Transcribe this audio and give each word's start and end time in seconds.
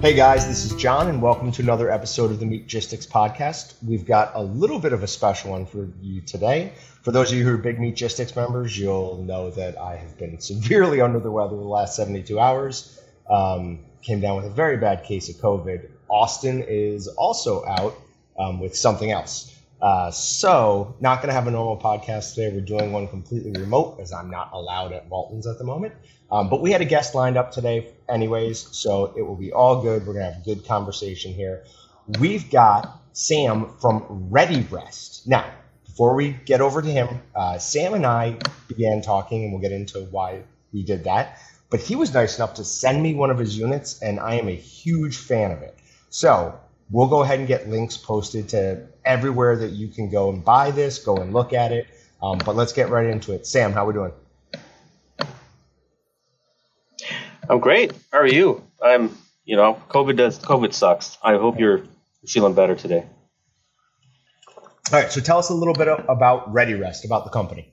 Hey 0.00 0.14
guys, 0.14 0.46
this 0.46 0.64
is 0.64 0.76
Jon, 0.76 1.08
and 1.08 1.20
welcome 1.20 1.50
to 1.50 1.60
another 1.60 1.90
episode 1.90 2.30
of 2.30 2.38
the 2.38 2.46
Meatgistics 2.46 3.04
podcast. 3.04 3.74
We've 3.84 4.06
got 4.06 4.30
a 4.36 4.40
little 4.40 4.78
bit 4.78 4.92
of 4.92 5.02
a 5.02 5.08
special 5.08 5.50
one 5.50 5.66
for 5.66 5.88
you 6.00 6.20
today. 6.20 6.72
For 7.02 7.10
those 7.10 7.32
of 7.32 7.38
you 7.38 7.42
who 7.42 7.54
are 7.54 7.58
big 7.58 7.78
Meatgistics 7.78 8.36
members, 8.36 8.78
you'll 8.78 9.24
know 9.24 9.50
that 9.50 9.76
I 9.76 9.96
have 9.96 10.16
been 10.16 10.38
severely 10.40 11.00
under 11.00 11.18
the 11.18 11.32
weather 11.32 11.56
the 11.56 11.62
last 11.62 11.96
72 11.96 12.38
hours. 12.38 12.96
Um, 13.28 13.80
came 14.00 14.20
down 14.20 14.36
with 14.36 14.44
a 14.44 14.50
very 14.50 14.76
bad 14.76 15.02
case 15.02 15.30
of 15.30 15.34
COVID. 15.42 15.88
Austin 16.08 16.62
is 16.62 17.08
also 17.08 17.66
out 17.66 17.98
um, 18.38 18.60
with 18.60 18.76
something 18.76 19.10
else. 19.10 19.52
Uh, 19.80 20.10
so, 20.10 20.96
not 21.00 21.18
going 21.18 21.28
to 21.28 21.34
have 21.34 21.46
a 21.46 21.50
normal 21.50 21.78
podcast 21.78 22.34
today. 22.34 22.52
We're 22.52 22.62
doing 22.62 22.90
one 22.90 23.06
completely 23.06 23.52
remote 23.52 24.00
as 24.00 24.12
I'm 24.12 24.28
not 24.28 24.50
allowed 24.52 24.92
at 24.92 25.08
Walton's 25.08 25.46
at 25.46 25.58
the 25.58 25.64
moment. 25.64 25.94
Um, 26.30 26.50
but 26.50 26.60
we 26.60 26.72
had 26.72 26.80
a 26.80 26.84
guest 26.84 27.14
lined 27.14 27.36
up 27.36 27.52
today, 27.52 27.92
anyways, 28.08 28.76
so 28.76 29.14
it 29.16 29.22
will 29.22 29.36
be 29.36 29.52
all 29.52 29.80
good. 29.80 30.06
We're 30.06 30.14
going 30.14 30.26
to 30.26 30.32
have 30.32 30.42
a 30.42 30.44
good 30.44 30.66
conversation 30.66 31.32
here. 31.32 31.64
We've 32.18 32.50
got 32.50 33.02
Sam 33.12 33.68
from 33.80 34.28
Ready 34.30 34.66
Rest. 34.68 35.28
Now, 35.28 35.48
before 35.86 36.14
we 36.14 36.32
get 36.32 36.60
over 36.60 36.82
to 36.82 36.88
him, 36.90 37.20
uh, 37.34 37.58
Sam 37.58 37.94
and 37.94 38.04
I 38.04 38.36
began 38.66 39.00
talking, 39.00 39.44
and 39.44 39.52
we'll 39.52 39.62
get 39.62 39.72
into 39.72 40.00
why 40.00 40.42
we 40.72 40.82
did 40.82 41.04
that. 41.04 41.38
But 41.70 41.80
he 41.80 41.94
was 41.94 42.12
nice 42.12 42.36
enough 42.36 42.54
to 42.54 42.64
send 42.64 43.00
me 43.02 43.14
one 43.14 43.30
of 43.30 43.38
his 43.38 43.56
units, 43.56 44.02
and 44.02 44.18
I 44.18 44.34
am 44.34 44.48
a 44.48 44.56
huge 44.56 45.18
fan 45.18 45.52
of 45.52 45.62
it. 45.62 45.78
So, 46.10 46.58
we'll 46.90 47.08
go 47.08 47.22
ahead 47.22 47.38
and 47.38 47.46
get 47.48 47.68
links 47.68 47.96
posted 47.96 48.48
to 48.50 48.86
everywhere 49.08 49.56
that 49.56 49.72
you 49.72 49.88
can 49.88 50.10
go 50.10 50.28
and 50.28 50.44
buy 50.44 50.70
this, 50.70 50.98
go 50.98 51.16
and 51.16 51.32
look 51.32 51.52
at 51.52 51.72
it. 51.72 51.86
Um, 52.22 52.38
but 52.44 52.54
let's 52.54 52.72
get 52.72 52.90
right 52.90 53.06
into 53.06 53.32
it. 53.32 53.46
Sam, 53.46 53.72
how 53.72 53.84
are 53.84 53.86
we 53.88 53.94
doing? 53.94 54.12
I'm 57.48 57.60
great. 57.60 57.92
How 58.12 58.18
are 58.18 58.26
you? 58.26 58.62
I'm, 58.82 59.16
you 59.44 59.56
know, 59.56 59.80
COVID 59.88 60.16
does 60.16 60.38
COVID 60.38 60.74
sucks. 60.74 61.16
I 61.22 61.32
hope 61.38 61.58
you're 61.58 61.84
feeling 62.26 62.54
better 62.54 62.74
today. 62.74 63.06
All 64.92 65.00
right. 65.00 65.10
So 65.10 65.20
tell 65.22 65.38
us 65.38 65.48
a 65.48 65.54
little 65.54 65.74
bit 65.74 65.88
about 65.88 66.52
Ready 66.52 66.74
Rest, 66.74 67.06
about 67.06 67.24
the 67.24 67.30
company. 67.30 67.72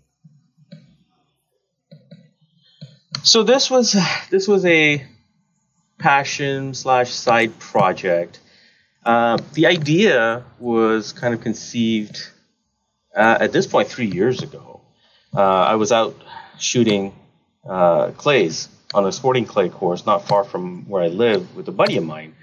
So 3.24 3.44
this 3.44 3.70
was 3.70 3.98
this 4.30 4.48
was 4.48 4.64
a 4.66 5.06
passion 5.98 6.74
slash 6.74 7.10
side 7.10 7.58
project 7.60 8.40
uh, 9.06 9.38
the 9.54 9.68
idea 9.68 10.44
was 10.60 11.14
kind 11.14 11.34
of 11.34 11.42
conceived 11.42 12.28
uh, 13.16 13.38
at 13.40 13.52
this 13.52 13.68
point 13.68 13.88
three 13.88 14.08
years 14.08 14.42
ago. 14.42 14.82
Uh, 15.34 15.42
I 15.42 15.76
was 15.76 15.92
out 15.92 16.16
shooting 16.60 17.14
uh, 17.68 18.12
clays 18.12 18.68
on 18.94 19.06
a 19.06 19.12
sporting 19.12 19.46
clay 19.46 19.70
course 19.70 20.06
not 20.06 20.28
far 20.28 20.44
from 20.44 20.88
where 20.90 21.04
I 21.04 21.08
live 21.08 21.56
with 21.56 21.68
a 21.68 21.72
buddy 21.72 21.98
of 21.98 22.04
mine. 22.04 22.36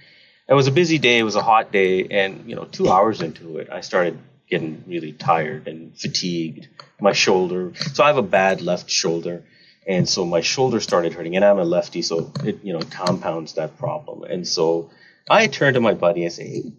It 0.48 0.54
was 0.54 0.66
a 0.66 0.72
busy 0.72 0.98
day. 0.98 1.18
It 1.18 1.22
was 1.22 1.36
a 1.36 1.42
hot 1.42 1.72
day, 1.72 2.06
and 2.08 2.48
you 2.48 2.56
know, 2.56 2.64
two 2.64 2.88
hours 2.90 3.22
into 3.22 3.58
it, 3.58 3.68
I 3.70 3.80
started 3.80 4.18
getting 4.48 4.84
really 4.86 5.12
tired 5.12 5.66
and 5.66 5.96
fatigued. 5.96 6.68
My 7.00 7.12
shoulder. 7.12 7.72
So 7.74 8.04
I 8.04 8.08
have 8.08 8.18
a 8.18 8.22
bad 8.22 8.60
left 8.60 8.90
shoulder, 8.90 9.42
and 9.86 10.08
so 10.08 10.24
my 10.24 10.40
shoulder 10.40 10.78
started 10.78 11.14
hurting. 11.14 11.34
And 11.36 11.44
I'm 11.44 11.58
a 11.58 11.64
lefty, 11.64 12.02
so 12.02 12.32
it 12.44 12.62
you 12.62 12.72
know 12.72 12.80
compounds 12.80 13.54
that 13.54 13.78
problem. 13.78 14.24
And 14.24 14.46
so 14.46 14.90
I 15.28 15.46
turn 15.46 15.74
to 15.74 15.80
my 15.80 15.94
buddy 15.94 16.24
and 16.24 16.32
say, 16.32 16.46
hey, 16.46 16.72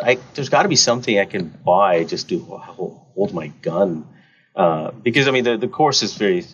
I, 0.00 0.18
there's 0.34 0.48
got 0.48 0.62
to 0.62 0.68
be 0.68 0.76
something 0.76 1.18
I 1.18 1.24
can 1.24 1.48
buy 1.48 2.04
just 2.04 2.28
to 2.28 2.38
hold 2.38 3.34
my 3.34 3.48
gun. 3.48 4.06
Uh, 4.54 4.90
because, 4.90 5.28
I 5.28 5.30
mean, 5.30 5.44
the, 5.44 5.56
the 5.56 5.68
course 5.68 6.02
is 6.02 6.14
very, 6.14 6.44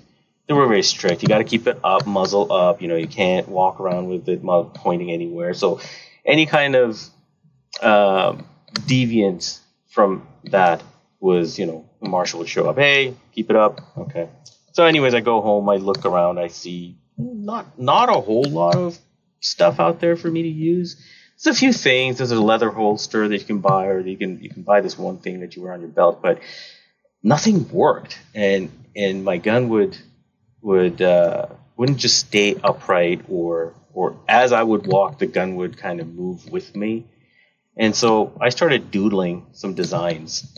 they 0.46 0.54
were 0.54 0.66
very 0.66 0.82
strict. 0.82 1.22
You 1.22 1.28
got 1.28 1.38
to 1.38 1.44
keep 1.44 1.66
it 1.66 1.78
up, 1.84 2.06
muzzle 2.06 2.52
up. 2.52 2.82
You 2.82 2.88
know, 2.88 2.96
you 2.96 3.06
can't 3.06 3.48
walk 3.48 3.80
around 3.80 4.08
with 4.08 4.28
it 4.28 4.42
pointing 4.42 5.10
anywhere. 5.10 5.54
So 5.54 5.80
any 6.24 6.46
kind 6.46 6.74
of 6.74 7.00
uh, 7.82 8.36
deviance 8.72 9.60
from 9.88 10.26
that 10.44 10.82
was, 11.20 11.58
you 11.58 11.66
know, 11.66 11.88
the 12.00 12.08
marshal 12.08 12.40
would 12.40 12.48
show 12.48 12.68
up. 12.68 12.76
Hey, 12.76 13.14
keep 13.32 13.50
it 13.50 13.56
up. 13.56 13.80
Okay. 13.96 14.28
So, 14.72 14.84
anyways, 14.84 15.14
I 15.14 15.20
go 15.20 15.40
home. 15.40 15.68
I 15.68 15.76
look 15.76 16.04
around. 16.04 16.38
I 16.38 16.48
see 16.48 16.96
not 17.16 17.78
not 17.78 18.08
a 18.08 18.20
whole 18.20 18.44
lot 18.44 18.74
of 18.74 18.98
stuff 19.44 19.78
out 19.78 20.00
there 20.00 20.16
for 20.16 20.30
me 20.30 20.42
to 20.42 20.48
use. 20.48 20.96
There's 21.42 21.56
a 21.56 21.58
few 21.58 21.72
things. 21.72 22.18
There's 22.18 22.30
a 22.30 22.40
leather 22.40 22.70
holster 22.70 23.28
that 23.28 23.38
you 23.38 23.44
can 23.44 23.58
buy, 23.58 23.86
or 23.86 24.00
you 24.00 24.16
can 24.16 24.42
you 24.42 24.48
can 24.48 24.62
buy 24.62 24.80
this 24.80 24.98
one 24.98 25.18
thing 25.18 25.40
that 25.40 25.54
you 25.54 25.62
wear 25.62 25.72
on 25.72 25.80
your 25.80 25.90
belt, 25.90 26.22
but 26.22 26.40
nothing 27.22 27.68
worked, 27.70 28.18
and 28.34 28.70
and 28.96 29.24
my 29.24 29.36
gun 29.36 29.68
would 29.68 29.96
would 30.62 31.02
uh, 31.02 31.46
wouldn't 31.76 31.98
just 31.98 32.18
stay 32.18 32.56
upright, 32.62 33.22
or 33.28 33.74
or 33.92 34.16
as 34.28 34.52
I 34.52 34.62
would 34.62 34.86
walk, 34.86 35.18
the 35.18 35.26
gun 35.26 35.56
would 35.56 35.76
kind 35.76 36.00
of 36.00 36.08
move 36.08 36.50
with 36.50 36.74
me, 36.74 37.06
and 37.76 37.94
so 37.94 38.36
I 38.40 38.48
started 38.48 38.90
doodling 38.90 39.46
some 39.52 39.74
designs, 39.74 40.56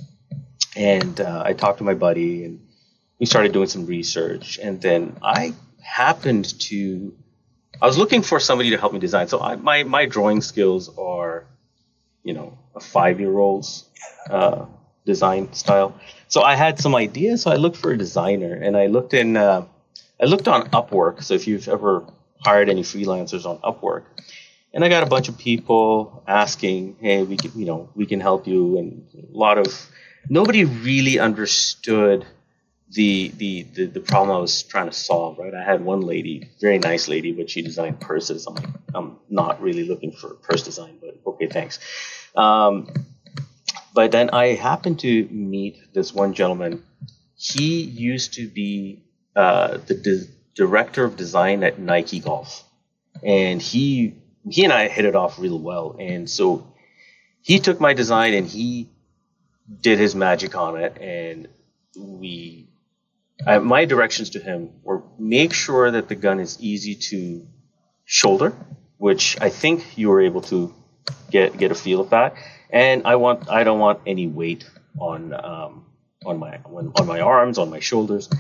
and 0.77 1.21
uh, 1.21 1.43
I 1.45 1.55
talked 1.55 1.79
to 1.79 1.85
my 1.85 1.95
buddy, 1.95 2.45
and 2.45 2.61
we 3.19 3.27
started 3.27 3.53
doing 3.53 3.69
some 3.69 3.87
research, 3.87 4.59
and 4.63 4.81
then 4.81 5.17
I 5.23 5.55
happened 5.83 6.61
to 6.61 7.15
I 7.81 7.87
was 7.87 7.99
looking 7.99 8.23
for 8.23 8.41
somebody 8.41 8.71
to 8.71 8.79
help 8.79 8.93
me 8.93 8.99
design. 8.99 9.29
So 9.29 9.41
I, 9.41 9.57
my 9.57 9.83
my 9.85 10.07
drawing 10.07 10.41
skills 10.41 10.91
are, 10.97 11.45
you 12.23 12.35
know, 12.35 12.59
a 12.75 12.81
five 12.81 13.21
year 13.21 13.37
old's 13.39 13.85
uh, 14.31 14.67
design 15.05 15.53
style. 15.53 15.99
So 16.29 16.43
I 16.43 16.55
had 16.55 16.79
some 16.79 16.95
ideas. 16.95 17.43
So 17.43 17.51
I 17.51 17.57
looked 17.57 17.77
for 17.77 17.93
a 17.93 17.99
designer, 17.99 18.55
and 18.55 18.77
I 18.77 18.87
looked 18.87 19.15
in. 19.15 19.37
Uh, 19.37 19.67
I 20.21 20.25
looked 20.25 20.49
on 20.49 20.71
Upwork. 20.71 21.23
So 21.23 21.35
if 21.35 21.47
you've 21.47 21.69
ever 21.69 22.05
hired 22.39 22.71
any 22.71 22.83
freelancers 22.83 23.45
on 23.45 23.59
Upwork, 23.59 24.05
and 24.73 24.85
I 24.85 24.89
got 24.89 25.03
a 25.03 25.07
bunch 25.07 25.29
of 25.29 25.37
people 25.37 26.23
asking, 26.27 26.97
"Hey, 27.01 27.23
we 27.23 27.37
can, 27.37 27.53
you 27.55 27.67
know, 27.67 27.91
we 27.95 28.07
can 28.07 28.21
help 28.21 28.47
you," 28.47 28.79
and 28.79 29.07
a 29.15 29.37
lot 29.37 29.59
of 29.59 29.91
nobody 30.31 30.65
really 30.65 31.19
understood 31.19 32.27
the, 32.93 33.33
the 33.37 33.63
the 33.75 33.87
the 33.87 34.01
problem 34.01 34.37
I 34.37 34.41
was 34.41 34.63
trying 34.63 34.87
to 34.87 34.93
solve. 34.93 35.39
Right, 35.39 35.55
I 35.55 35.63
had 35.65 35.85
one 35.85 36.03
lady, 36.03 36.51
very 36.61 36.79
nice 36.79 37.09
lady, 37.09 37.33
but 37.33 37.51
she 37.51 37.63
designed 37.63 38.01
purses. 38.01 38.47
I'm 38.47 38.55
like, 38.55 38.69
I'm 38.95 39.19
not 39.29 39.61
really 39.61 39.85
looking 39.85 40.13
for 40.13 40.35
purse 40.35 40.63
design, 40.63 40.99
but 41.01 41.19
okay, 41.27 41.49
thanks. 41.49 41.79
Um, 42.37 42.89
but 43.95 44.13
then 44.13 44.31
I 44.31 44.49
happened 44.55 45.01
to 45.01 45.27
meet 45.31 45.79
this 45.95 46.13
one 46.15 46.35
gentleman. 46.35 46.85
He 47.35 47.83
used 47.83 48.35
to 48.35 48.47
be 48.49 49.03
uh, 49.35 49.79
the 49.87 49.95
di- 49.95 50.31
director 50.55 51.05
of 51.05 51.17
design 51.17 51.65
at 51.65 51.79
Nike 51.79 52.21
Golf, 52.21 52.63
and 53.23 53.61
he 53.61 54.15
he 54.49 54.65
and 54.65 54.73
I 54.73 54.89
hit 54.89 55.05
it 55.05 55.17
off 55.17 55.39
real 55.39 55.59
well. 55.59 55.97
And 55.99 56.31
so 56.31 56.73
he 57.43 57.59
took 57.59 57.81
my 57.81 57.95
design 57.95 58.35
and 58.35 58.47
he 58.47 58.91
did 59.81 59.99
his 59.99 60.15
magic 60.15 60.57
on 60.57 60.77
it, 60.77 60.99
and 61.01 61.49
we 61.97 62.66
uh, 63.45 63.61
my 63.61 63.85
directions 63.85 64.31
to 64.31 64.41
him 64.41 64.71
were 64.83 65.03
make 65.19 65.53
sure 65.53 65.91
that 65.91 66.09
the 66.09 66.15
gun 66.15 66.41
is 66.41 66.59
easy 66.61 66.95
to 66.95 67.47
shoulder, 68.05 68.55
which 68.97 69.37
I 69.41 69.51
think 69.51 69.99
you 69.99 70.09
were 70.09 70.23
able 70.23 70.41
to 70.43 70.75
get 71.31 71.57
get 71.59 71.71
a 71.71 71.75
feel 71.75 72.01
of 72.01 72.11
that. 72.11 72.35
And 72.71 73.07
I 73.07 73.17
want 73.17 73.51
I 73.51 73.65
don't 73.65 73.79
want 73.79 74.01
any 74.07 74.27
weight 74.27 74.65
on 74.99 75.35
um, 75.35 75.87
on 76.25 76.39
my 76.39 76.61
on 76.67 77.07
my 77.07 77.21
arms, 77.21 77.59
on 77.59 77.71
my 77.71 77.81
shoulders. 77.81 78.31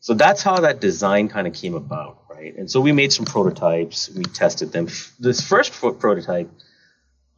So 0.00 0.14
that's 0.14 0.42
how 0.42 0.60
that 0.60 0.80
design 0.80 1.28
kind 1.28 1.46
of 1.46 1.54
came 1.54 1.74
about, 1.74 2.24
right? 2.28 2.54
And 2.54 2.70
so 2.70 2.80
we 2.80 2.92
made 2.92 3.12
some 3.12 3.24
prototypes. 3.24 4.10
We 4.10 4.24
tested 4.24 4.70
them. 4.70 4.88
This 5.18 5.40
first 5.40 5.72
prototype 5.72 6.50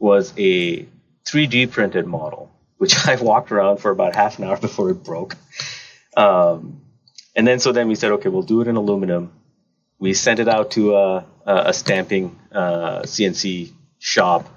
was 0.01 0.35
a 0.37 0.85
3D 1.27 1.71
printed 1.71 2.07
model, 2.07 2.51
which 2.79 3.07
I 3.07 3.17
walked 3.17 3.53
around 3.53 3.79
for 3.79 3.91
about 3.91 4.17
half 4.17 4.39
an 4.39 4.45
hour 4.45 4.57
before 4.57 4.91
it 4.91 5.05
broke. 5.05 5.37
Um, 6.17 6.83
and 7.37 7.47
then 7.47 7.61
so 7.61 7.71
then 7.71 7.87
we 7.87 7.95
said, 7.95 8.13
okay, 8.13 8.31
we'll 8.31 8.43
do 8.43 8.63
it 8.63 8.69
in 8.69 8.77
aluminum. 8.77 9.31
We 9.99 10.15
sent 10.15 10.41
it 10.41 10.49
out 10.49 10.73
to 10.73 10.97
a, 10.97 11.27
a 11.45 11.73
stamping 11.73 12.39
uh, 12.51 13.03
CNC 13.03 13.73
shop. 13.99 14.49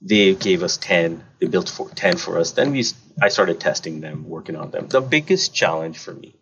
They 0.00 0.34
gave 0.34 0.62
us 0.62 0.76
10. 0.76 1.22
They 1.40 1.48
built 1.48 1.68
for, 1.68 1.88
10 1.90 2.16
for 2.16 2.38
us. 2.38 2.52
Then 2.52 2.70
we 2.70 2.84
I 3.20 3.28
started 3.28 3.60
testing 3.60 4.00
them, 4.00 4.28
working 4.28 4.56
on 4.56 4.70
them. 4.70 4.88
The 4.88 5.00
biggest 5.00 5.54
challenge 5.54 5.98
for 5.98 6.14
me 6.14 6.36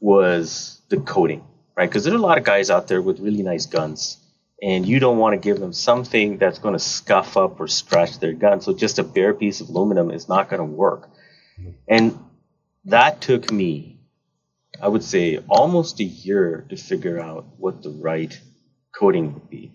was 0.00 0.80
the 0.88 0.98
coating, 0.98 1.44
right? 1.76 1.88
Because 1.88 2.04
there 2.04 2.12
are 2.12 2.18
a 2.18 2.20
lot 2.20 2.36
of 2.38 2.44
guys 2.44 2.70
out 2.70 2.88
there 2.88 3.00
with 3.00 3.20
really 3.20 3.42
nice 3.42 3.66
guns, 3.66 4.18
and 4.60 4.86
you 4.86 4.98
don't 4.98 5.18
want 5.18 5.34
to 5.34 5.38
give 5.38 5.58
them 5.58 5.72
something 5.72 6.36
that's 6.36 6.58
going 6.58 6.74
to 6.74 6.78
scuff 6.78 7.36
up 7.36 7.60
or 7.60 7.68
scratch 7.68 8.18
their 8.18 8.32
gun. 8.32 8.60
So 8.60 8.74
just 8.74 8.98
a 8.98 9.04
bare 9.04 9.32
piece 9.32 9.60
of 9.60 9.68
aluminum 9.68 10.10
is 10.10 10.28
not 10.28 10.50
going 10.50 10.58
to 10.58 10.64
work. 10.64 11.08
And 11.88 12.18
that 12.86 13.20
took 13.20 13.52
me 13.52 13.91
I 14.80 14.88
would 14.88 15.04
say 15.04 15.38
almost 15.48 16.00
a 16.00 16.04
year 16.04 16.64
to 16.70 16.76
figure 16.76 17.20
out 17.20 17.46
what 17.58 17.82
the 17.82 17.90
right 17.90 18.38
coating 18.92 19.34
would 19.34 19.50
be. 19.50 19.72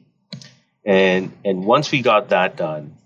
And 0.85 1.33
and 1.43 1.65
once 1.65 1.91
we 1.91 2.01
got 2.01 2.29
that 2.29 2.55
done, 2.55 2.97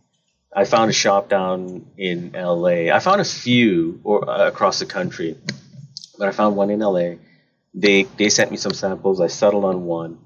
I 0.53 0.65
found 0.65 0.89
a 0.89 0.93
shop 0.93 1.29
down 1.29 1.87
in 1.97 2.31
LA. 2.33 2.93
I 2.93 2.99
found 2.99 3.21
a 3.21 3.25
few 3.25 3.99
or 4.03 4.29
uh, 4.29 4.47
across 4.47 4.79
the 4.79 4.85
country, 4.85 5.37
but 6.17 6.27
I 6.27 6.31
found 6.31 6.55
one 6.55 6.69
in 6.69 6.79
LA. 6.79 7.15
They 7.73 8.03
they 8.03 8.29
sent 8.29 8.51
me 8.51 8.57
some 8.57 8.73
samples. 8.73 9.21
I 9.21 9.27
settled 9.27 9.65
on 9.65 9.85
one, 9.85 10.19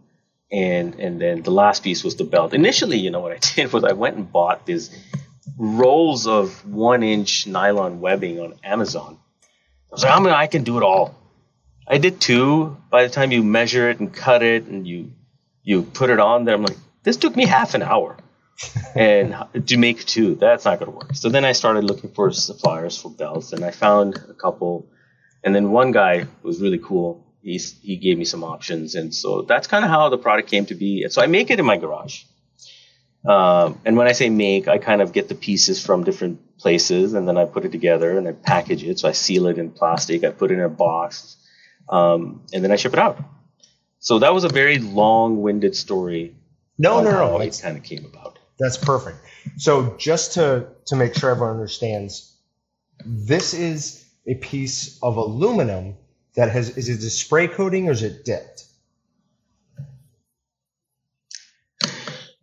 and 0.51 0.95
and 0.95 1.21
then 1.21 1.43
the 1.43 1.51
last 1.51 1.83
piece 1.83 2.03
was 2.03 2.15
the 2.15 2.23
belt. 2.23 2.53
Initially, 2.53 2.97
you 2.97 3.11
know 3.11 3.21
what 3.21 3.31
I 3.31 3.37
did 3.55 3.71
was 3.71 3.83
I 3.83 3.93
went 3.93 4.17
and 4.17 4.31
bought 4.31 4.65
these 4.65 4.89
rolls 5.57 6.27
of 6.27 6.65
one 6.67 7.03
inch 7.03 7.47
nylon 7.47 8.01
webbing 8.01 8.39
on 8.39 8.55
Amazon. 8.63 9.17
I 9.43 9.47
was 9.91 10.03
like, 10.03 10.11
I 10.11 10.19
mean, 10.19 10.33
I 10.33 10.47
can 10.47 10.63
do 10.63 10.77
it 10.77 10.83
all. 10.83 11.24
I 11.87 11.97
did 11.97 12.19
two. 12.19 12.77
By 12.89 13.03
the 13.03 13.09
time 13.09 13.31
you 13.31 13.43
measure 13.43 13.89
it 13.89 13.99
and 13.99 14.13
cut 14.13 14.41
it 14.43 14.65
and 14.65 14.87
you 14.87 15.11
you 15.63 15.83
put 15.83 16.09
it 16.09 16.19
on 16.19 16.45
there, 16.45 16.55
I'm 16.55 16.63
like, 16.63 16.77
this 17.03 17.17
took 17.17 17.35
me 17.35 17.45
half 17.45 17.73
an 17.73 17.81
hour. 17.81 18.17
and 18.95 19.35
to 19.67 19.77
make 19.77 20.05
two, 20.05 20.35
that's 20.35 20.63
not 20.65 20.79
going 20.79 20.91
to 20.91 20.97
work. 20.97 21.15
So 21.15 21.29
then 21.29 21.43
I 21.43 21.51
started 21.51 21.83
looking 21.83 22.11
for 22.11 22.31
suppliers 22.31 22.97
for 22.97 23.11
belts, 23.11 23.51
and 23.51 23.65
I 23.65 23.71
found 23.71 24.15
a 24.29 24.33
couple. 24.33 24.87
And 25.43 25.53
then 25.53 25.71
one 25.71 25.91
guy 25.91 26.25
was 26.41 26.61
really 26.61 26.79
cool. 26.79 27.25
He 27.41 27.57
he 27.57 27.97
gave 27.97 28.17
me 28.17 28.25
some 28.25 28.43
options, 28.43 28.95
and 28.95 29.13
so 29.13 29.41
that's 29.43 29.67
kind 29.67 29.83
of 29.83 29.91
how 29.91 30.09
the 30.09 30.17
product 30.17 30.49
came 30.49 30.65
to 30.67 30.75
be. 30.75 31.07
So 31.09 31.21
I 31.21 31.27
make 31.27 31.51
it 31.51 31.59
in 31.59 31.65
my 31.65 31.77
garage. 31.77 32.23
Um, 33.27 33.79
and 33.85 33.97
when 33.97 34.07
I 34.07 34.11
say 34.11 34.29
make, 34.29 34.67
I 34.67 34.77
kind 34.77 35.01
of 35.01 35.11
get 35.11 35.29
the 35.29 35.35
pieces 35.35 35.83
from 35.83 36.03
different 36.03 36.57
places, 36.57 37.13
and 37.13 37.27
then 37.27 37.37
I 37.37 37.45
put 37.45 37.65
it 37.65 37.71
together 37.71 38.17
and 38.17 38.27
I 38.27 38.31
package 38.31 38.83
it. 38.83 38.99
So 38.99 39.09
I 39.09 39.11
seal 39.11 39.47
it 39.47 39.57
in 39.57 39.71
plastic. 39.71 40.23
I 40.23 40.29
put 40.29 40.51
it 40.51 40.55
in 40.55 40.61
a 40.61 40.69
box, 40.69 41.37
um, 41.89 42.41
and 42.53 42.63
then 42.63 42.71
I 42.71 42.75
ship 42.75 42.93
it 42.93 42.99
out. 42.99 43.19
So 43.99 44.19
that 44.19 44.33
was 44.33 44.43
a 44.43 44.49
very 44.49 44.77
long-winded 44.79 45.75
story. 45.75 46.35
No, 46.77 47.01
no, 47.01 47.11
no. 47.11 47.39
It 47.39 47.59
kind 47.61 47.77
of 47.77 47.83
came 47.83 48.05
about. 48.05 48.37
That's 48.59 48.77
perfect. 48.77 49.17
So 49.57 49.95
just 49.97 50.33
to 50.33 50.67
to 50.85 50.95
make 50.95 51.15
sure 51.15 51.31
everyone 51.31 51.55
understands, 51.55 52.33
this 53.03 53.53
is 53.53 54.05
a 54.27 54.35
piece 54.35 54.99
of 55.01 55.17
aluminum 55.17 55.95
that 56.35 56.51
has 56.51 56.77
is 56.77 56.89
it 56.89 56.99
a 56.99 57.09
spray 57.09 57.47
coating 57.47 57.87
or 57.89 57.91
is 57.91 58.03
it 58.03 58.25
dipped? 58.25 58.65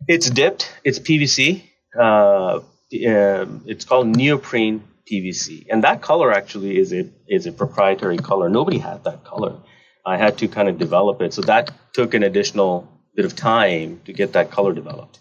It's 0.07 0.29
dipped. 0.29 0.71
It's 0.83 0.99
PVC. 0.99 1.63
Uh, 1.97 2.59
um, 3.07 3.63
it's 3.65 3.85
called 3.85 4.07
neoprene 4.07 4.83
PVC, 5.11 5.65
and 5.69 5.83
that 5.83 6.01
color 6.01 6.31
actually 6.31 6.77
is 6.77 6.93
a 6.93 7.09
is 7.27 7.45
a 7.45 7.51
proprietary 7.51 8.17
color. 8.17 8.49
Nobody 8.49 8.77
had 8.77 9.03
that 9.03 9.23
color. 9.23 9.57
I 10.05 10.17
had 10.17 10.37
to 10.39 10.47
kind 10.47 10.69
of 10.69 10.77
develop 10.77 11.21
it, 11.21 11.33
so 11.33 11.41
that 11.43 11.71
took 11.93 12.13
an 12.13 12.23
additional 12.23 12.87
bit 13.15 13.25
of 13.25 13.35
time 13.35 14.01
to 14.05 14.13
get 14.13 14.33
that 14.33 14.51
color 14.51 14.73
developed. 14.73 15.19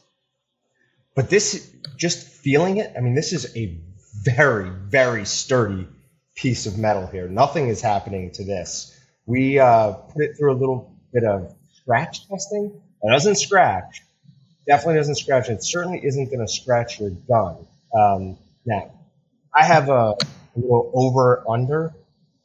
But 1.14 1.28
this, 1.28 1.70
just 1.96 2.26
feeling 2.26 2.78
it, 2.78 2.92
I 2.96 3.00
mean, 3.00 3.14
this 3.14 3.32
is 3.32 3.56
a 3.56 3.78
very 4.24 4.70
very 4.70 5.24
sturdy 5.24 5.88
piece 6.34 6.66
of 6.66 6.78
metal 6.78 7.06
here. 7.06 7.28
Nothing 7.28 7.68
is 7.68 7.80
happening 7.80 8.30
to 8.32 8.44
this. 8.44 8.98
We 9.26 9.58
uh, 9.58 9.92
put 9.92 10.24
it 10.24 10.36
through 10.38 10.52
a 10.52 10.58
little 10.58 10.96
bit 11.12 11.24
of 11.24 11.54
scratch 11.74 12.28
testing. 12.28 12.80
It 13.02 13.10
doesn't 13.10 13.36
scratch, 13.36 14.02
definitely 14.66 14.96
doesn't 14.96 15.16
scratch. 15.16 15.48
It 15.48 15.62
certainly 15.64 16.00
isn't 16.04 16.26
going 16.26 16.44
to 16.44 16.52
scratch 16.52 17.00
your 17.00 17.10
gun. 17.10 17.66
Um, 17.94 18.38
now, 18.64 18.92
I 19.54 19.64
have 19.64 19.88
a, 19.88 20.14
a 20.14 20.16
little 20.56 20.90
over 20.94 21.44
under 21.48 21.94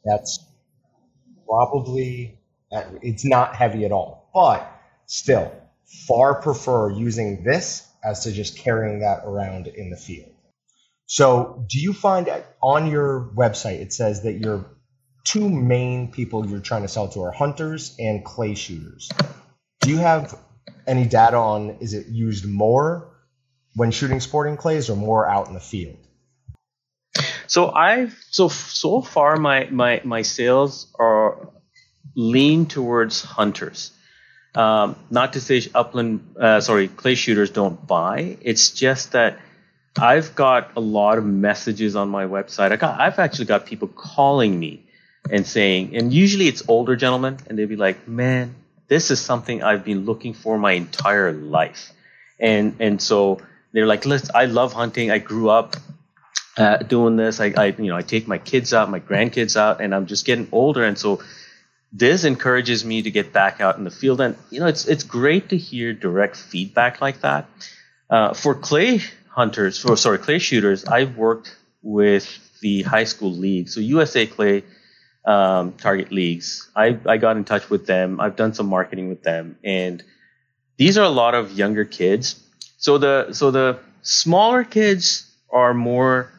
that's 0.04 0.44
probably 1.46 2.38
it's 2.70 3.24
not 3.24 3.54
heavy 3.54 3.84
at 3.84 3.92
all, 3.92 4.30
but 4.34 4.70
still 5.06 5.52
far 6.06 6.40
prefer 6.40 6.90
using 6.90 7.42
this 7.42 7.86
as 8.04 8.24
to 8.24 8.32
just 8.32 8.58
carrying 8.58 9.00
that 9.00 9.22
around 9.24 9.66
in 9.66 9.90
the 9.90 9.96
field. 9.96 10.30
So, 11.06 11.64
do 11.68 11.78
you 11.80 11.94
find 11.94 12.30
on 12.62 12.86
your 12.90 13.30
website 13.34 13.80
it 13.80 13.94
says 13.94 14.22
that 14.22 14.34
your 14.34 14.66
two 15.24 15.48
main 15.48 16.10
people 16.10 16.46
you're 16.46 16.60
trying 16.60 16.82
to 16.82 16.88
sell 16.88 17.08
to 17.08 17.22
are 17.22 17.32
hunters 17.32 17.96
and 17.98 18.24
clay 18.24 18.54
shooters? 18.54 19.10
Do 19.80 19.90
you 19.90 19.96
have 19.96 20.38
any 20.86 21.06
data 21.06 21.36
on 21.36 21.78
is 21.80 21.94
it 21.94 22.08
used 22.08 22.46
more 22.46 23.14
when 23.74 23.90
shooting 23.90 24.20
sporting 24.20 24.58
clays 24.58 24.90
or 24.90 24.96
more 24.96 25.26
out 25.26 25.48
in 25.48 25.54
the 25.54 25.60
field? 25.60 25.96
So 27.48 27.70
I've 27.70 28.16
so 28.30 28.48
so 28.48 29.02
far 29.02 29.36
my 29.36 29.68
my 29.70 30.00
my 30.04 30.22
sales 30.22 30.86
are 30.98 31.48
lean 32.14 32.66
towards 32.66 33.22
hunters. 33.22 33.92
Um, 34.54 34.96
not 35.10 35.34
to 35.34 35.40
say 35.40 35.62
upland, 35.74 36.34
uh, 36.40 36.60
sorry, 36.60 36.88
clay 36.88 37.14
shooters 37.14 37.50
don't 37.50 37.86
buy. 37.86 38.38
It's 38.40 38.70
just 38.70 39.12
that 39.12 39.38
I've 39.96 40.34
got 40.34 40.72
a 40.76 40.80
lot 40.80 41.18
of 41.18 41.24
messages 41.24 41.96
on 41.96 42.08
my 42.08 42.24
website. 42.24 42.72
I 42.72 42.76
got, 42.76 42.98
I've 43.00 43.18
actually 43.18 43.44
got 43.44 43.66
people 43.66 43.88
calling 43.88 44.58
me 44.58 44.84
and 45.30 45.46
saying, 45.46 45.96
and 45.96 46.12
usually 46.12 46.48
it's 46.48 46.62
older 46.66 46.96
gentlemen, 46.96 47.38
and 47.46 47.58
they'd 47.58 47.68
be 47.68 47.76
like, 47.76 48.08
"Man, 48.08 48.54
this 48.88 49.10
is 49.10 49.20
something 49.20 49.62
I've 49.62 49.84
been 49.84 50.04
looking 50.04 50.34
for 50.34 50.58
my 50.58 50.72
entire 50.72 51.32
life. 51.32 51.92
And 52.40 52.76
and 52.80 53.00
so 53.00 53.40
they're 53.72 53.86
like, 53.86 54.06
listen, 54.06 54.30
I 54.34 54.46
love 54.46 54.72
hunting. 54.72 55.10
I 55.10 55.18
grew 55.18 55.50
up 55.50 55.76
uh, 56.58 56.78
doing 56.78 57.16
this. 57.16 57.40
I, 57.40 57.52
I 57.56 57.66
you 57.66 57.86
know 57.86 57.96
I 57.96 58.02
take 58.02 58.26
my 58.26 58.38
kids 58.38 58.74
out, 58.74 58.90
my 58.90 59.00
grandkids 59.00 59.56
out, 59.56 59.80
and 59.80 59.94
I'm 59.94 60.06
just 60.06 60.26
getting 60.26 60.48
older. 60.52 60.84
And 60.84 60.98
so 60.98 61.22
this 61.92 62.24
encourages 62.24 62.84
me 62.84 63.02
to 63.02 63.10
get 63.10 63.32
back 63.32 63.60
out 63.60 63.78
in 63.78 63.84
the 63.84 63.90
field. 63.90 64.20
And 64.20 64.36
you 64.50 64.60
know 64.60 64.66
it's 64.66 64.86
it's 64.86 65.04
great 65.04 65.50
to 65.50 65.56
hear 65.56 65.92
direct 65.92 66.36
feedback 66.36 67.00
like 67.00 67.20
that. 67.20 67.46
Uh, 68.10 68.34
for 68.34 68.54
clay 68.54 69.00
hunters, 69.28 69.78
for 69.78 69.96
sorry 69.96 70.18
clay 70.18 70.38
shooters, 70.38 70.84
I've 70.84 71.16
worked 71.16 71.56
with 71.82 72.26
the 72.60 72.82
high 72.82 73.04
school 73.04 73.32
league. 73.32 73.68
So 73.68 73.80
USA 73.80 74.26
Clay 74.26 74.64
um, 75.24 75.72
target 75.74 76.10
leagues. 76.10 76.70
I, 76.74 76.98
I 77.06 77.18
got 77.18 77.36
in 77.36 77.44
touch 77.44 77.70
with 77.70 77.86
them. 77.86 78.20
I've 78.20 78.34
done 78.34 78.54
some 78.54 78.66
marketing 78.66 79.08
with 79.08 79.22
them, 79.22 79.58
and 79.62 80.02
these 80.76 80.98
are 80.98 81.04
a 81.04 81.10
lot 81.10 81.34
of 81.34 81.52
younger 81.52 81.84
kids. 81.84 82.42
So 82.78 82.98
the 82.98 83.32
so 83.32 83.50
the 83.50 83.78
smaller 84.02 84.64
kids 84.64 85.30
are 85.50 85.74
more 85.74 86.32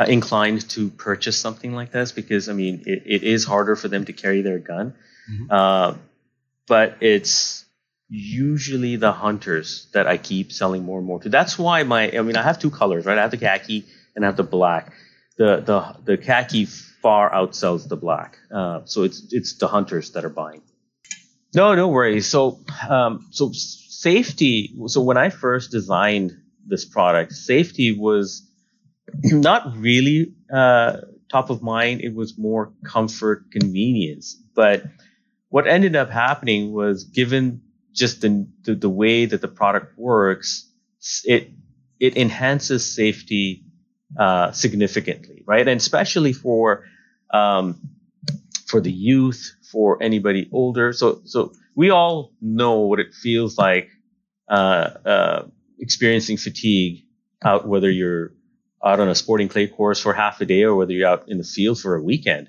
uh, 0.00 0.06
inclined 0.08 0.66
to 0.70 0.88
purchase 0.88 1.36
something 1.36 1.74
like 1.74 1.92
this 1.92 2.12
because 2.12 2.48
I 2.48 2.54
mean 2.54 2.84
it, 2.86 3.02
it 3.04 3.22
is 3.22 3.44
harder 3.44 3.76
for 3.76 3.88
them 3.88 4.06
to 4.06 4.14
carry 4.14 4.40
their 4.40 4.58
gun, 4.58 4.94
mm-hmm. 5.30 5.46
uh, 5.50 5.94
but 6.66 6.96
it's 7.00 7.66
usually 8.08 8.96
the 8.96 9.12
hunters 9.12 9.88
that 9.92 10.06
I 10.06 10.16
keep 10.16 10.52
selling 10.52 10.84
more 10.84 10.98
and 10.98 11.06
more 11.06 11.20
to. 11.20 11.28
That's 11.28 11.58
why 11.58 11.82
my 11.82 12.10
I 12.16 12.22
mean 12.22 12.36
I 12.36 12.42
have 12.42 12.58
two 12.58 12.70
colors 12.70 13.04
right. 13.04 13.18
I 13.18 13.22
have 13.22 13.30
the 13.30 13.36
khaki 13.36 13.84
and 14.16 14.24
I 14.24 14.28
have 14.28 14.36
the 14.36 14.42
black. 14.42 14.92
The 15.36 15.60
the 15.60 15.96
the 16.04 16.16
khaki 16.16 16.64
far 16.64 17.30
outsells 17.30 17.86
the 17.86 17.96
black. 17.96 18.38
Uh, 18.50 18.80
so 18.86 19.02
it's 19.02 19.26
it's 19.32 19.54
the 19.58 19.68
hunters 19.68 20.12
that 20.12 20.24
are 20.24 20.30
buying. 20.30 20.62
No, 21.54 21.74
no 21.74 21.88
worries. 21.88 22.26
So 22.26 22.60
um, 22.88 23.26
so 23.32 23.50
safety. 23.52 24.74
So 24.86 25.02
when 25.02 25.18
I 25.18 25.28
first 25.28 25.70
designed 25.70 26.32
this 26.66 26.86
product, 26.86 27.32
safety 27.32 27.92
was 27.92 28.49
not 29.24 29.76
really 29.76 30.34
uh, 30.52 30.98
top 31.30 31.50
of 31.50 31.62
mind. 31.62 32.00
It 32.02 32.14
was 32.14 32.38
more 32.38 32.72
comfort, 32.84 33.50
convenience. 33.52 34.36
But 34.54 34.84
what 35.48 35.66
ended 35.66 35.96
up 35.96 36.10
happening 36.10 36.72
was, 36.72 37.04
given 37.04 37.62
just 37.92 38.20
the, 38.20 38.46
the, 38.62 38.74
the 38.74 38.90
way 38.90 39.26
that 39.26 39.40
the 39.40 39.48
product 39.48 39.98
works, 39.98 40.70
it 41.24 41.50
it 41.98 42.16
enhances 42.16 42.94
safety 42.94 43.64
uh, 44.18 44.52
significantly, 44.52 45.42
right? 45.46 45.66
And 45.66 45.80
especially 45.80 46.32
for 46.32 46.84
um, 47.32 47.80
for 48.66 48.80
the 48.80 48.92
youth, 48.92 49.56
for 49.70 50.02
anybody 50.02 50.48
older. 50.52 50.92
So 50.92 51.20
so 51.24 51.52
we 51.74 51.90
all 51.90 52.32
know 52.40 52.80
what 52.80 53.00
it 53.00 53.14
feels 53.14 53.58
like 53.58 53.88
uh, 54.48 54.90
uh, 55.04 55.46
experiencing 55.78 56.36
fatigue 56.36 57.04
out, 57.44 57.66
whether 57.68 57.90
you're 57.90 58.32
out 58.84 59.00
on 59.00 59.08
a 59.08 59.14
sporting 59.14 59.48
clay 59.48 59.66
course 59.66 60.00
for 60.00 60.12
half 60.12 60.40
a 60.40 60.46
day 60.46 60.62
or 60.62 60.74
whether 60.74 60.92
you're 60.92 61.08
out 61.08 61.28
in 61.28 61.38
the 61.38 61.44
field 61.44 61.80
for 61.80 61.94
a 61.96 62.02
weekend. 62.02 62.48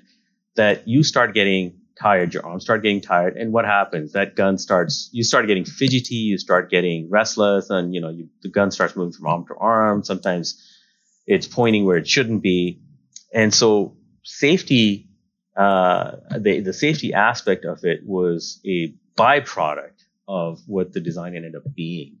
That 0.56 0.86
you 0.86 1.02
start 1.02 1.34
getting 1.34 1.80
tired, 1.98 2.34
your 2.34 2.44
arms 2.44 2.64
start 2.64 2.82
getting 2.82 3.00
tired, 3.00 3.36
and 3.36 3.52
what 3.52 3.64
happens? 3.64 4.12
That 4.12 4.36
gun 4.36 4.58
starts, 4.58 5.08
you 5.12 5.24
start 5.24 5.46
getting 5.46 5.64
fidgety, 5.64 6.16
you 6.16 6.36
start 6.36 6.70
getting 6.70 7.08
restless, 7.10 7.70
and 7.70 7.94
you 7.94 8.00
know 8.00 8.10
you, 8.10 8.28
the 8.42 8.50
gun 8.50 8.70
starts 8.70 8.94
moving 8.94 9.12
from 9.12 9.26
arm 9.26 9.46
to 9.46 9.54
arm. 9.54 10.04
Sometimes 10.04 10.62
it's 11.26 11.46
pointing 11.46 11.84
where 11.84 11.96
it 11.96 12.08
shouldn't 12.08 12.42
be. 12.42 12.82
And 13.32 13.54
so 13.54 13.96
safety, 14.24 15.08
uh, 15.56 16.16
the, 16.38 16.60
the 16.60 16.72
safety 16.72 17.14
aspect 17.14 17.64
of 17.64 17.84
it 17.84 18.00
was 18.04 18.60
a 18.66 18.94
byproduct 19.16 20.02
of 20.28 20.60
what 20.66 20.92
the 20.92 21.00
design 21.00 21.36
ended 21.36 21.54
up 21.54 21.62
being. 21.74 22.18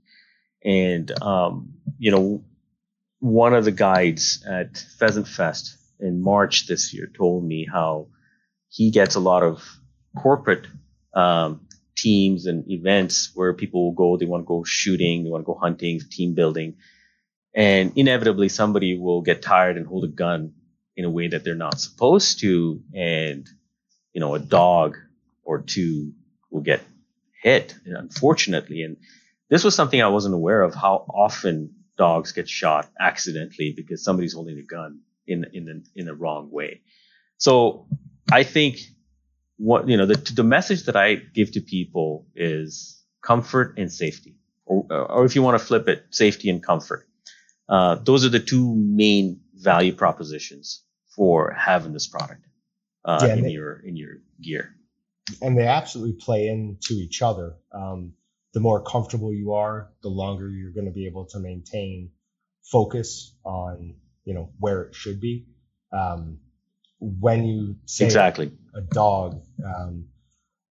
And, 0.64 1.10
um, 1.22 1.74
you 1.98 2.10
know, 2.10 2.44
one 3.22 3.54
of 3.54 3.64
the 3.64 3.72
guides 3.72 4.44
at 4.46 4.76
Pheasant 4.98 5.28
Fest 5.28 5.76
in 6.00 6.22
March 6.22 6.66
this 6.66 6.92
year 6.92 7.06
told 7.06 7.44
me 7.44 7.66
how 7.70 8.08
he 8.68 8.90
gets 8.90 9.14
a 9.14 9.20
lot 9.20 9.42
of 9.42 9.62
corporate 10.16 10.66
um, 11.14 11.68
teams 11.96 12.46
and 12.46 12.70
events 12.70 13.30
where 13.34 13.54
people 13.54 13.84
will 13.84 13.92
go, 13.92 14.16
they 14.16 14.26
want 14.26 14.42
to 14.42 14.48
go 14.48 14.64
shooting, 14.64 15.24
they 15.24 15.30
want 15.30 15.42
to 15.42 15.46
go 15.46 15.54
hunting, 15.54 16.00
team 16.10 16.34
building 16.34 16.76
and 17.54 17.92
inevitably 17.96 18.48
somebody 18.48 18.98
will 18.98 19.20
get 19.20 19.42
tired 19.42 19.76
and 19.76 19.86
hold 19.86 20.04
a 20.04 20.08
gun 20.08 20.54
in 20.96 21.04
a 21.04 21.10
way 21.10 21.28
that 21.28 21.44
they're 21.44 21.54
not 21.54 21.80
supposed 21.80 22.40
to 22.40 22.82
and 22.94 23.48
you 24.12 24.20
know 24.20 24.34
a 24.34 24.38
dog 24.38 24.96
or 25.44 25.60
two 25.60 26.12
will 26.50 26.62
get 26.62 26.80
hit, 27.42 27.74
unfortunately. 27.86 28.82
And 28.82 28.96
this 29.48 29.64
was 29.64 29.74
something 29.74 30.00
I 30.00 30.08
wasn't 30.08 30.34
aware 30.34 30.62
of 30.62 30.74
how 30.74 31.04
often 31.08 31.74
dogs 32.06 32.32
get 32.32 32.48
shot 32.48 32.84
accidentally 32.98 33.72
because 33.76 34.02
somebody's 34.02 34.34
holding 34.38 34.58
a 34.58 34.66
gun 34.76 35.00
in 35.32 35.38
in 35.52 35.64
the, 35.68 35.76
in 35.94 36.04
the 36.06 36.14
wrong 36.22 36.50
way. 36.50 36.80
So 37.36 37.86
I 38.40 38.42
think 38.54 38.74
what 39.56 39.88
you 39.88 39.96
know 39.96 40.06
the 40.12 40.18
the 40.40 40.48
message 40.56 40.82
that 40.86 40.96
I 40.96 41.08
give 41.38 41.52
to 41.52 41.60
people 41.60 42.26
is 42.34 43.00
comfort 43.30 43.68
and 43.78 43.88
safety, 44.04 44.34
or 44.64 44.78
or 44.90 45.24
if 45.24 45.36
you 45.36 45.42
want 45.46 45.58
to 45.60 45.64
flip 45.64 45.86
it, 45.88 45.98
safety 46.10 46.50
and 46.50 46.60
comfort. 46.72 47.06
Uh, 47.68 47.94
those 48.08 48.24
are 48.26 48.32
the 48.38 48.44
two 48.52 48.74
main 48.74 49.40
value 49.54 49.94
propositions 49.94 50.82
for 51.16 51.54
having 51.68 51.92
this 51.92 52.08
product 52.08 52.44
uh, 53.04 53.20
yeah, 53.22 53.34
in 53.34 53.42
they, 53.42 53.50
your 53.50 53.72
in 53.88 53.96
your 53.96 54.14
gear. 54.40 54.74
And 55.40 55.56
they 55.56 55.68
absolutely 55.68 56.16
play 56.26 56.48
into 56.48 56.94
each 56.94 57.22
other. 57.22 57.54
Um, 57.72 58.14
the 58.52 58.60
more 58.60 58.82
comfortable 58.82 59.32
you 59.32 59.54
are, 59.54 59.90
the 60.02 60.08
longer 60.08 60.48
you're 60.48 60.72
going 60.72 60.86
to 60.86 60.92
be 60.92 61.06
able 61.06 61.26
to 61.26 61.38
maintain 61.38 62.10
focus 62.62 63.34
on 63.44 63.94
you 64.24 64.34
know 64.34 64.50
where 64.58 64.82
it 64.82 64.94
should 64.94 65.20
be. 65.20 65.46
Um, 65.92 66.38
when 67.00 67.44
you 67.44 67.76
say 67.86 68.04
exactly 68.04 68.52
a 68.74 68.80
dog, 68.80 69.42
um, 69.64 70.06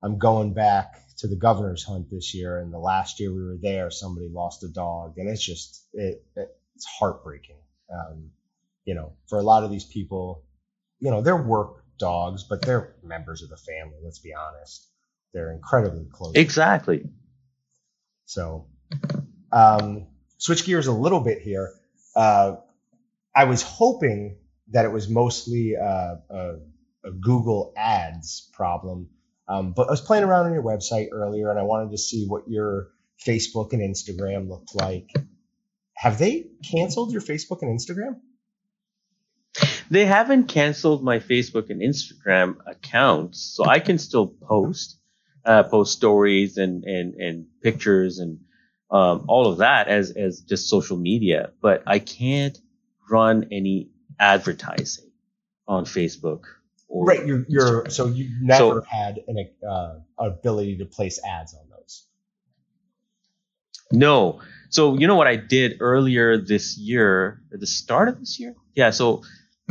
I'm 0.01 0.17
going 0.17 0.53
back 0.53 0.95
to 1.17 1.27
the 1.27 1.35
governor's 1.35 1.83
hunt 1.83 2.09
this 2.09 2.33
year, 2.33 2.59
and 2.59 2.73
the 2.73 2.79
last 2.79 3.19
year 3.19 3.33
we 3.33 3.43
were 3.43 3.57
there, 3.61 3.91
somebody 3.91 4.29
lost 4.29 4.63
a 4.63 4.69
dog, 4.69 5.17
and 5.17 5.29
it's 5.29 5.45
just 5.45 5.85
it, 5.93 6.23
it 6.35 6.49
it's 6.75 6.85
heartbreaking. 6.85 7.57
Um, 7.93 8.31
you 8.85 8.95
know, 8.95 9.13
for 9.27 9.37
a 9.37 9.43
lot 9.43 9.63
of 9.63 9.69
these 9.69 9.85
people, 9.85 10.43
you 10.99 11.11
know, 11.11 11.21
they're 11.21 11.35
work 11.35 11.83
dogs, 11.99 12.43
but 12.43 12.61
they're 12.61 12.95
members 13.03 13.43
of 13.43 13.49
the 13.49 13.57
family. 13.57 13.97
Let's 14.03 14.19
be 14.19 14.33
honest; 14.33 14.87
they're 15.33 15.51
incredibly 15.51 16.05
close. 16.11 16.33
Exactly. 16.35 17.09
So, 18.31 18.67
um, 19.51 20.07
switch 20.37 20.63
gears 20.63 20.87
a 20.87 20.93
little 20.93 21.19
bit 21.19 21.41
here. 21.41 21.73
Uh, 22.15 22.55
I 23.35 23.43
was 23.43 23.61
hoping 23.61 24.37
that 24.69 24.85
it 24.85 24.91
was 24.93 25.09
mostly 25.09 25.75
uh, 25.75 26.15
a, 26.29 26.55
a, 27.03 27.11
Google 27.11 27.73
Ads 27.75 28.49
problem, 28.53 29.09
um, 29.49 29.73
but 29.73 29.89
I 29.89 29.91
was 29.91 29.99
playing 29.99 30.23
around 30.23 30.45
on 30.45 30.53
your 30.53 30.63
website 30.63 31.09
earlier, 31.11 31.49
and 31.49 31.59
I 31.59 31.63
wanted 31.63 31.91
to 31.91 31.97
see 31.97 32.25
what 32.25 32.43
your 32.47 32.91
Facebook 33.21 33.73
and 33.73 33.81
Instagram 33.81 34.47
looked 34.47 34.75
like. 34.75 35.09
Have 35.95 36.17
they 36.17 36.51
canceled 36.71 37.11
your 37.11 37.21
Facebook 37.21 37.61
and 37.63 37.77
Instagram? 37.77 38.21
They 39.89 40.05
haven't 40.05 40.45
canceled 40.45 41.03
my 41.03 41.19
Facebook 41.19 41.69
and 41.69 41.81
Instagram 41.81 42.59
accounts, 42.65 43.41
so 43.41 43.65
I 43.65 43.81
can 43.81 43.97
still 43.97 44.27
post 44.27 45.00
uh, 45.45 45.63
post 45.63 45.93
stories 45.93 46.57
and, 46.57 46.83
and, 46.83 47.15
and 47.15 47.45
pictures 47.61 48.19
and 48.19 48.39
um, 48.91 49.25
all 49.27 49.47
of 49.47 49.59
that 49.59 49.87
as, 49.87 50.11
as 50.11 50.41
just 50.41 50.69
social 50.69 50.97
media, 50.97 51.51
but 51.61 51.83
I 51.87 51.99
can't 51.99 52.57
run 53.09 53.47
any 53.51 53.89
advertising 54.19 55.11
on 55.67 55.85
Facebook. 55.85 56.43
Or 56.87 57.05
right, 57.05 57.25
you're, 57.25 57.45
you're 57.47 57.89
so 57.89 58.07
you 58.07 58.29
never 58.41 58.81
so, 58.81 58.81
had 58.81 59.21
an 59.27 59.49
uh, 59.67 59.99
ability 60.17 60.77
to 60.79 60.85
place 60.85 61.21
ads 61.23 61.53
on 61.53 61.61
those. 61.69 62.05
No, 63.93 64.41
so 64.69 64.97
you 64.97 65.07
know 65.07 65.15
what 65.15 65.27
I 65.27 65.37
did 65.37 65.77
earlier 65.79 66.37
this 66.37 66.77
year, 66.77 67.41
at 67.53 67.61
the 67.61 67.67
start 67.67 68.09
of 68.09 68.19
this 68.19 68.39
year? 68.39 68.55
Yeah, 68.75 68.89
so 68.89 69.23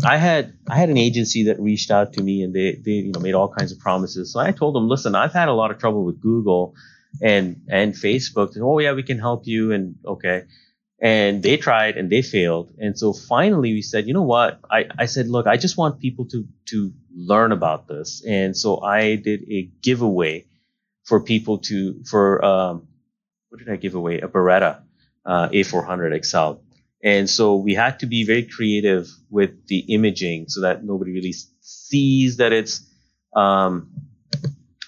I 0.04 0.16
had 0.16 0.54
I 0.68 0.76
had 0.76 0.90
an 0.90 0.98
agency 0.98 1.44
that 1.44 1.60
reached 1.60 1.90
out 1.90 2.14
to 2.14 2.22
me 2.22 2.42
and 2.42 2.54
they 2.54 2.72
they 2.72 2.92
you 2.92 3.12
know 3.12 3.20
made 3.20 3.34
all 3.34 3.48
kinds 3.48 3.72
of 3.72 3.78
promises. 3.78 4.32
So 4.32 4.40
I 4.40 4.52
told 4.52 4.74
them, 4.74 4.88
listen, 4.88 5.14
I've 5.14 5.32
had 5.32 5.48
a 5.48 5.52
lot 5.52 5.70
of 5.70 5.78
trouble 5.78 6.04
with 6.04 6.20
Google 6.20 6.74
and 7.22 7.62
and 7.68 7.94
Facebook. 7.94 8.54
And, 8.54 8.64
oh 8.64 8.78
yeah, 8.78 8.92
we 8.92 9.02
can 9.02 9.18
help 9.18 9.46
you 9.46 9.72
and 9.72 9.96
okay. 10.04 10.44
And 11.02 11.42
they 11.42 11.56
tried 11.56 11.96
and 11.96 12.10
they 12.10 12.20
failed. 12.22 12.72
And 12.78 12.98
so 12.98 13.14
finally 13.14 13.72
we 13.72 13.82
said, 13.82 14.06
you 14.06 14.12
know 14.12 14.22
what? 14.22 14.60
I, 14.70 14.86
I 14.98 15.06
said, 15.06 15.28
look, 15.28 15.46
I 15.46 15.56
just 15.56 15.76
want 15.76 16.00
people 16.00 16.26
to 16.26 16.46
to 16.66 16.92
learn 17.14 17.52
about 17.52 17.88
this. 17.88 18.22
And 18.26 18.56
so 18.56 18.80
I 18.82 19.16
did 19.16 19.44
a 19.50 19.70
giveaway 19.82 20.46
for 21.04 21.20
people 21.20 21.58
to 21.58 22.02
for 22.04 22.44
um 22.44 22.86
what 23.48 23.58
did 23.58 23.70
I 23.70 23.76
give 23.76 23.94
away? 23.94 24.20
A 24.20 24.28
Beretta 24.28 24.82
uh, 25.24 25.48
A400 25.48 26.24
XL 26.24 26.60
and 27.02 27.30
so 27.30 27.56
we 27.56 27.74
had 27.74 28.00
to 28.00 28.06
be 28.06 28.24
very 28.24 28.44
creative 28.44 29.08
with 29.30 29.66
the 29.68 29.78
imaging 29.94 30.46
so 30.48 30.62
that 30.62 30.84
nobody 30.84 31.12
really 31.12 31.34
sees 31.60 32.36
that 32.36 32.52
it's 32.52 32.86
um, 33.34 33.90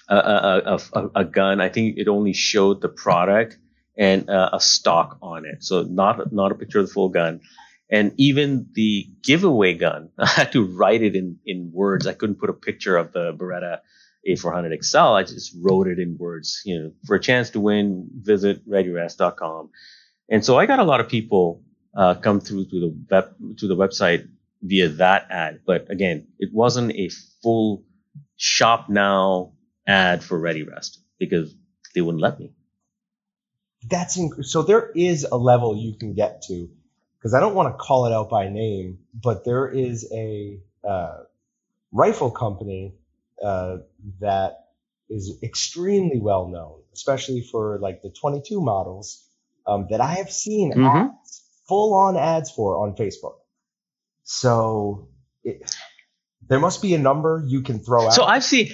a, 0.07 0.15
a, 0.15 0.79
a, 0.93 1.09
a, 1.15 1.25
gun. 1.25 1.59
I 1.59 1.69
think 1.69 1.97
it 1.97 2.07
only 2.07 2.33
showed 2.33 2.81
the 2.81 2.89
product 2.89 3.57
and 3.97 4.29
uh, 4.29 4.51
a 4.53 4.59
stock 4.59 5.17
on 5.21 5.45
it. 5.45 5.63
So 5.63 5.83
not, 5.83 6.31
not 6.31 6.51
a 6.51 6.55
picture 6.55 6.79
of 6.79 6.87
the 6.87 6.93
full 6.93 7.09
gun. 7.09 7.41
And 7.89 8.13
even 8.17 8.67
the 8.73 9.07
giveaway 9.23 9.73
gun, 9.73 10.09
I 10.19 10.27
had 10.27 10.51
to 10.51 10.65
write 10.65 11.01
it 11.01 11.15
in, 11.15 11.39
in 11.45 11.71
words. 11.73 12.05
I 12.05 12.13
couldn't 12.13 12.39
put 12.39 12.49
a 12.49 12.53
picture 12.53 12.95
of 12.95 13.11
the 13.11 13.33
Beretta 13.33 13.79
A400 14.29 14.83
XL. 14.83 14.97
I 14.97 15.23
just 15.23 15.55
wrote 15.59 15.87
it 15.87 15.99
in 15.99 16.17
words, 16.19 16.61
you 16.63 16.79
know, 16.79 16.91
for 17.05 17.15
a 17.15 17.19
chance 17.19 17.51
to 17.51 17.59
win, 17.59 18.09
visit 18.13 18.67
readyrest.com. 18.69 19.71
And 20.29 20.45
so 20.45 20.57
I 20.57 20.65
got 20.67 20.79
a 20.79 20.83
lot 20.83 20.99
of 20.99 21.09
people 21.09 21.63
uh, 21.95 22.15
come 22.15 22.39
through 22.39 22.65
to 22.65 22.79
the 22.79 22.95
web 23.09 23.35
to 23.57 23.67
the 23.67 23.75
website 23.75 24.27
via 24.61 24.89
that 24.89 25.27
ad. 25.29 25.61
But 25.65 25.89
again, 25.89 26.27
it 26.39 26.51
wasn't 26.53 26.91
a 26.93 27.09
full 27.41 27.83
shop 28.37 28.89
now 28.89 29.53
ad 29.85 30.23
for 30.23 30.39
ReadyRest 30.39 30.97
because 31.19 31.53
they 31.93 32.01
wouldn't 32.01 32.21
let 32.21 32.39
me. 32.39 32.51
That's 33.89 34.17
inc- 34.17 34.45
so 34.45 34.61
there 34.61 34.91
is 34.95 35.25
a 35.29 35.37
level 35.37 35.75
you 35.75 35.95
can 35.97 36.13
get 36.13 36.43
to 36.43 36.69
because 37.17 37.33
I 37.33 37.39
don't 37.39 37.55
want 37.55 37.73
to 37.73 37.77
call 37.77 38.05
it 38.05 38.13
out 38.13 38.29
by 38.29 38.49
name, 38.49 38.99
but 39.13 39.45
there 39.45 39.67
is 39.67 40.09
a 40.13 40.59
uh, 40.87 41.17
rifle 41.91 42.31
company 42.31 42.95
uh, 43.43 43.77
that 44.19 44.65
is 45.09 45.37
extremely 45.43 46.19
well 46.19 46.47
known, 46.47 46.79
especially 46.93 47.41
for 47.41 47.77
like 47.79 48.01
the 48.01 48.09
22 48.09 48.61
models 48.61 49.25
um, 49.67 49.87
that 49.89 50.01
I 50.01 50.15
have 50.15 50.31
seen 50.31 50.73
mm-hmm. 50.73 50.85
ads 50.85 51.42
full 51.67 51.93
on 51.93 52.17
ads 52.17 52.51
for 52.51 52.77
on 52.77 52.95
Facebook. 52.95 53.35
So 54.23 55.09
it, 55.43 55.75
there 56.47 56.59
must 56.59 56.81
be 56.81 56.93
a 56.93 56.99
number 56.99 57.43
you 57.45 57.61
can 57.61 57.79
throw 57.79 58.07
out. 58.07 58.13
So 58.13 58.23
I've 58.23 58.43
seen. 58.43 58.69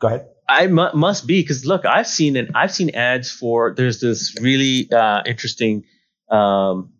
Go 0.00 0.08
ahead. 0.08 0.28
I 0.48 0.66
mu- 0.68 0.92
must 0.94 1.26
be 1.26 1.40
because 1.40 1.66
look, 1.66 1.84
I've 1.84 2.06
seen 2.06 2.36
and 2.36 2.50
I've 2.54 2.72
seen 2.72 2.94
ads 2.94 3.30
for. 3.30 3.74
There's 3.76 4.00
this 4.00 4.36
really 4.40 4.90
uh, 4.92 5.22
interesting 5.26 5.84
um, 6.30 6.92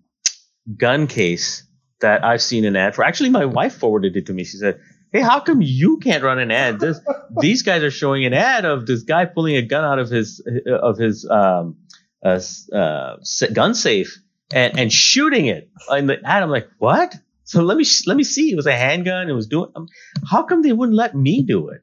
gun 0.76 1.06
case 1.06 1.64
that 2.00 2.24
I've 2.24 2.42
seen 2.42 2.64
an 2.64 2.76
ad 2.76 2.94
for. 2.94 3.04
Actually, 3.04 3.30
my 3.30 3.44
wife 3.44 3.74
forwarded 3.74 4.16
it 4.16 4.26
to 4.26 4.32
me. 4.32 4.44
She 4.44 4.56
said, 4.56 4.80
"Hey, 5.12 5.20
how 5.20 5.40
come 5.40 5.62
you 5.62 5.98
can't 5.98 6.24
run 6.24 6.38
an 6.38 6.50
ad? 6.50 6.80
This, 6.80 6.98
these 7.40 7.62
guys 7.62 7.82
are 7.82 7.90
showing 7.90 8.24
an 8.24 8.34
ad 8.34 8.64
of 8.64 8.86
this 8.86 9.02
guy 9.02 9.26
pulling 9.26 9.56
a 9.56 9.62
gun 9.62 9.84
out 9.84 9.98
of 9.98 10.10
his 10.10 10.42
of 10.66 10.98
his 10.98 11.28
um, 11.28 11.76
uh, 12.24 12.40
uh, 12.74 13.16
gun 13.52 13.74
safe." 13.74 14.18
And 14.52 14.78
and 14.78 14.92
shooting 14.92 15.46
it 15.46 15.70
And 15.88 16.08
the. 16.08 16.18
I'm 16.26 16.50
like, 16.50 16.68
what? 16.78 17.14
So 17.44 17.62
let 17.62 17.76
me 17.76 17.84
let 18.06 18.16
me 18.16 18.24
see. 18.24 18.50
It 18.50 18.56
was 18.56 18.66
a 18.66 18.74
handgun. 18.74 19.28
It 19.28 19.32
was 19.32 19.46
doing. 19.46 19.70
Um, 19.76 19.88
how 20.28 20.42
come 20.42 20.62
they 20.62 20.72
wouldn't 20.72 20.96
let 20.96 21.14
me 21.14 21.42
do 21.42 21.68
it? 21.68 21.82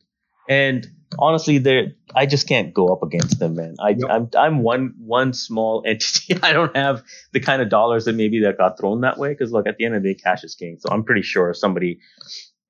And 0.50 0.86
honestly, 1.18 1.58
they 1.58 1.96
I 2.14 2.26
just 2.26 2.48
can't 2.48 2.74
go 2.74 2.88
up 2.88 3.04
against 3.04 3.40
them, 3.40 3.56
man. 3.56 3.76
I, 3.80 3.90
yep. 3.90 4.10
I'm 4.10 4.30
I'm 4.38 4.60
one 4.60 4.94
one 4.98 5.34
small 5.34 5.84
entity. 5.88 6.38
I 6.42 6.54
don't 6.54 6.76
have 6.76 7.04
the 7.32 7.40
kind 7.40 7.62
of 7.62 7.70
dollars 7.70 8.06
that 8.06 8.16
maybe 8.16 8.42
that 8.42 8.58
got 8.58 8.78
thrown 8.78 9.02
that 9.02 9.18
way. 9.18 9.30
Because 9.30 9.52
look, 9.52 9.68
at 9.68 9.78
the 9.78 9.86
end 9.86 9.96
of 9.96 10.04
the 10.04 10.14
day, 10.14 10.20
cash 10.22 10.44
is 10.44 10.56
king. 10.56 10.78
So 10.80 10.90
I'm 10.92 11.04
pretty 11.04 11.22
sure 11.22 11.54
somebody 11.54 12.00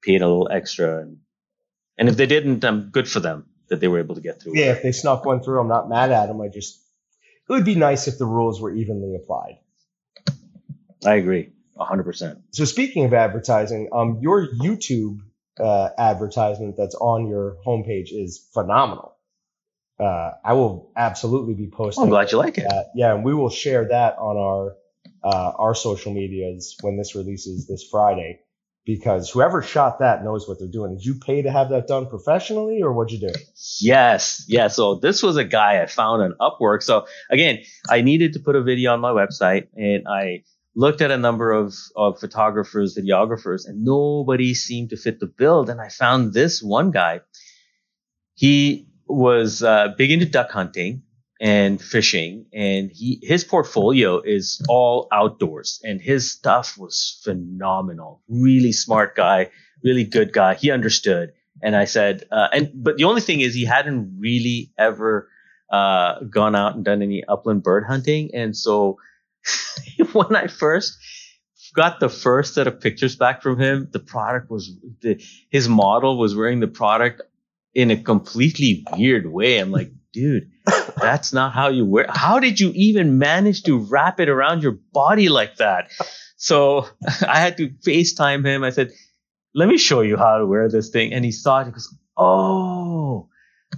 paid 0.01 0.21
a 0.21 0.27
little 0.27 0.49
extra, 0.51 1.01
and 1.01 1.17
and 1.97 2.09
if 2.09 2.17
they 2.17 2.25
didn't, 2.25 2.63
I'm 2.63 2.89
good 2.89 3.09
for 3.09 3.19
them 3.19 3.47
that 3.69 3.79
they 3.79 3.87
were 3.87 3.99
able 3.99 4.15
to 4.15 4.21
get 4.21 4.41
through. 4.41 4.53
Yeah, 4.55 4.73
if 4.73 4.83
they 4.83 4.91
snuck 4.91 5.25
one 5.25 5.41
through, 5.41 5.59
I'm 5.59 5.67
not 5.67 5.89
mad 5.89 6.11
at 6.11 6.27
them. 6.27 6.41
I 6.41 6.47
just 6.47 6.79
it 7.49 7.53
would 7.53 7.65
be 7.65 7.75
nice 7.75 8.07
if 8.07 8.17
the 8.17 8.25
rules 8.25 8.61
were 8.61 8.73
evenly 8.73 9.15
applied. 9.15 9.57
I 11.05 11.15
agree, 11.15 11.49
hundred 11.77 12.03
percent. 12.03 12.39
So 12.51 12.65
speaking 12.65 13.05
of 13.05 13.13
advertising, 13.13 13.89
um, 13.91 14.19
your 14.21 14.47
YouTube 14.47 15.19
uh, 15.59 15.89
advertisement 15.97 16.75
that's 16.77 16.95
on 16.95 17.27
your 17.27 17.57
homepage 17.65 18.09
is 18.11 18.49
phenomenal. 18.53 19.15
Uh, 19.99 20.31
I 20.43 20.53
will 20.53 20.91
absolutely 20.95 21.53
be 21.53 21.69
posting. 21.69 22.05
I'm 22.05 22.09
glad 22.09 22.31
you 22.31 22.37
like 22.37 22.55
that. 22.55 22.65
it. 22.65 22.87
Yeah, 22.95 23.13
and 23.13 23.23
we 23.23 23.33
will 23.33 23.49
share 23.49 23.87
that 23.89 24.17
on 24.17 24.37
our 24.37 24.75
uh, 25.23 25.51
our 25.57 25.75
social 25.75 26.13
medias 26.13 26.75
when 26.81 26.97
this 26.97 27.15
releases 27.15 27.67
this 27.67 27.87
Friday. 27.89 28.39
Because 28.85 29.29
whoever 29.29 29.61
shot 29.61 29.99
that 29.99 30.25
knows 30.25 30.45
what 30.45 30.59
they're 30.59 30.67
doing. 30.67 30.97
Did 30.97 31.05
you 31.05 31.15
pay 31.15 31.41
to 31.43 31.49
have 31.49 31.69
that 31.69 31.87
done 31.87 32.07
professionally, 32.07 32.81
or 32.81 32.91
what'd 32.91 33.13
you 33.17 33.29
do? 33.29 33.33
Yes, 33.79 34.43
yeah. 34.49 34.67
So 34.67 34.95
this 34.95 35.23
was 35.23 35.37
a 35.37 35.45
guy 35.45 35.81
I 35.81 35.85
found 35.85 36.21
on 36.21 36.33
Upwork. 36.41 36.83
So 36.83 37.07
again, 37.29 37.59
I 37.89 38.01
needed 38.01 38.33
to 38.33 38.41
put 38.41 38.57
a 38.57 38.61
video 38.61 38.91
on 38.91 38.99
my 38.99 39.11
website, 39.11 39.67
and 39.77 40.05
I 40.05 40.43
looked 40.75 41.01
at 41.01 41.11
a 41.11 41.17
number 41.17 41.51
of, 41.51 41.73
of 41.95 42.19
photographers, 42.19 42.97
videographers, 42.97 43.67
and 43.67 43.83
nobody 43.83 44.53
seemed 44.53 44.89
to 44.89 44.97
fit 44.97 45.19
the 45.19 45.27
bill. 45.27 45.69
And 45.69 45.79
I 45.79 45.89
found 45.89 46.33
this 46.33 46.61
one 46.61 46.91
guy. 46.91 47.21
He 48.35 48.87
was 49.07 49.61
uh, 49.61 49.89
big 49.97 50.11
into 50.11 50.25
duck 50.25 50.49
hunting 50.51 51.03
and 51.39 51.81
fishing, 51.81 52.45
and 52.53 52.89
he 52.91 53.19
his 53.21 53.43
portfolio 53.43 54.21
is 54.21 54.61
all 54.69 55.07
outdoors, 55.11 55.79
and 55.83 56.01
his 56.01 56.31
stuff 56.31 56.77
was 56.77 57.19
phenomenal. 57.23 58.21
Really 58.29 58.71
smart 58.71 59.15
guy, 59.15 59.49
really 59.83 60.05
good 60.05 60.31
guy. 60.31 60.55
He 60.55 60.71
understood, 60.71 61.33
and 61.61 61.75
I 61.75 61.85
said, 61.85 62.23
uh, 62.31 62.47
and 62.53 62.71
but 62.73 62.97
the 62.97 63.03
only 63.03 63.21
thing 63.21 63.41
is 63.41 63.53
he 63.53 63.65
hadn't 63.65 64.17
really 64.19 64.71
ever 64.79 65.27
uh, 65.71 66.21
gone 66.21 66.55
out 66.55 66.75
and 66.75 66.85
done 66.85 67.01
any 67.01 67.23
upland 67.27 67.61
bird 67.61 67.83
hunting, 67.85 68.31
and 68.33 68.55
so 68.55 68.97
when 70.13 70.35
I 70.35 70.47
first 70.47 70.97
got 71.73 71.99
the 71.99 72.09
first 72.09 72.53
set 72.53 72.67
of 72.67 72.79
pictures 72.79 73.15
back 73.15 73.41
from 73.41 73.59
him, 73.59 73.89
the 73.91 73.99
product 73.99 74.49
was 74.49 74.71
the, 75.01 75.23
his 75.49 75.67
model 75.67 76.17
was 76.17 76.35
wearing 76.35 76.59
the 76.59 76.67
product 76.67 77.21
in 77.73 77.91
a 77.91 78.01
completely 78.01 78.85
weird 78.93 79.31
way. 79.31 79.57
I'm 79.57 79.71
like, 79.71 79.91
dude, 80.11 80.51
that's 80.97 81.33
not 81.33 81.53
how 81.53 81.69
you 81.69 81.85
wear. 81.85 82.05
How 82.09 82.39
did 82.39 82.59
you 82.59 82.71
even 82.75 83.17
manage 83.17 83.63
to 83.63 83.77
wrap 83.77 84.19
it 84.19 84.29
around 84.29 84.61
your 84.61 84.77
body 84.93 85.29
like 85.29 85.57
that? 85.57 85.91
So 86.37 86.87
I 87.27 87.39
had 87.39 87.57
to 87.57 87.69
FaceTime 87.69 88.45
him. 88.45 88.63
I 88.63 88.69
said, 88.69 88.91
let 89.55 89.67
me 89.67 89.77
show 89.77 90.01
you 90.01 90.17
how 90.17 90.37
to 90.37 90.45
wear 90.45 90.69
this 90.69 90.89
thing. 90.89 91.13
And 91.13 91.25
he 91.25 91.31
saw 91.31 91.61
it. 91.61 91.65
He 91.65 91.71
goes, 91.71 91.95
oh, 92.17 93.29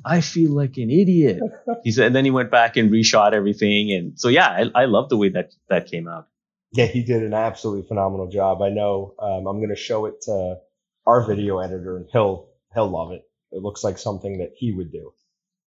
I 0.03 0.21
feel 0.21 0.51
like 0.51 0.77
an 0.77 0.89
idiot. 0.89 1.39
He 1.83 1.91
said, 1.91 2.07
and 2.07 2.15
then 2.15 2.25
he 2.25 2.31
went 2.31 2.49
back 2.49 2.77
and 2.77 2.91
reshot 2.91 3.33
everything. 3.33 3.91
And 3.91 4.19
so, 4.19 4.27
yeah, 4.27 4.47
I, 4.47 4.83
I 4.83 4.85
love 4.85 5.09
the 5.09 5.17
way 5.17 5.29
that 5.29 5.51
that 5.69 5.85
came 5.85 6.07
out. 6.07 6.27
Yeah, 6.71 6.87
he 6.87 7.03
did 7.03 7.21
an 7.21 7.33
absolutely 7.33 7.87
phenomenal 7.87 8.27
job. 8.27 8.61
I 8.61 8.69
know. 8.69 9.13
Um, 9.19 9.45
I'm 9.45 9.57
going 9.57 9.69
to 9.69 9.75
show 9.75 10.07
it 10.07 10.21
to 10.23 10.57
our 11.05 11.25
video 11.25 11.59
editor, 11.59 11.97
and 11.97 12.07
he'll 12.11 12.49
he'll 12.73 12.89
love 12.89 13.11
it. 13.11 13.21
It 13.51 13.61
looks 13.61 13.83
like 13.83 13.99
something 13.99 14.39
that 14.39 14.53
he 14.57 14.73
would 14.73 14.91
do. 14.91 15.13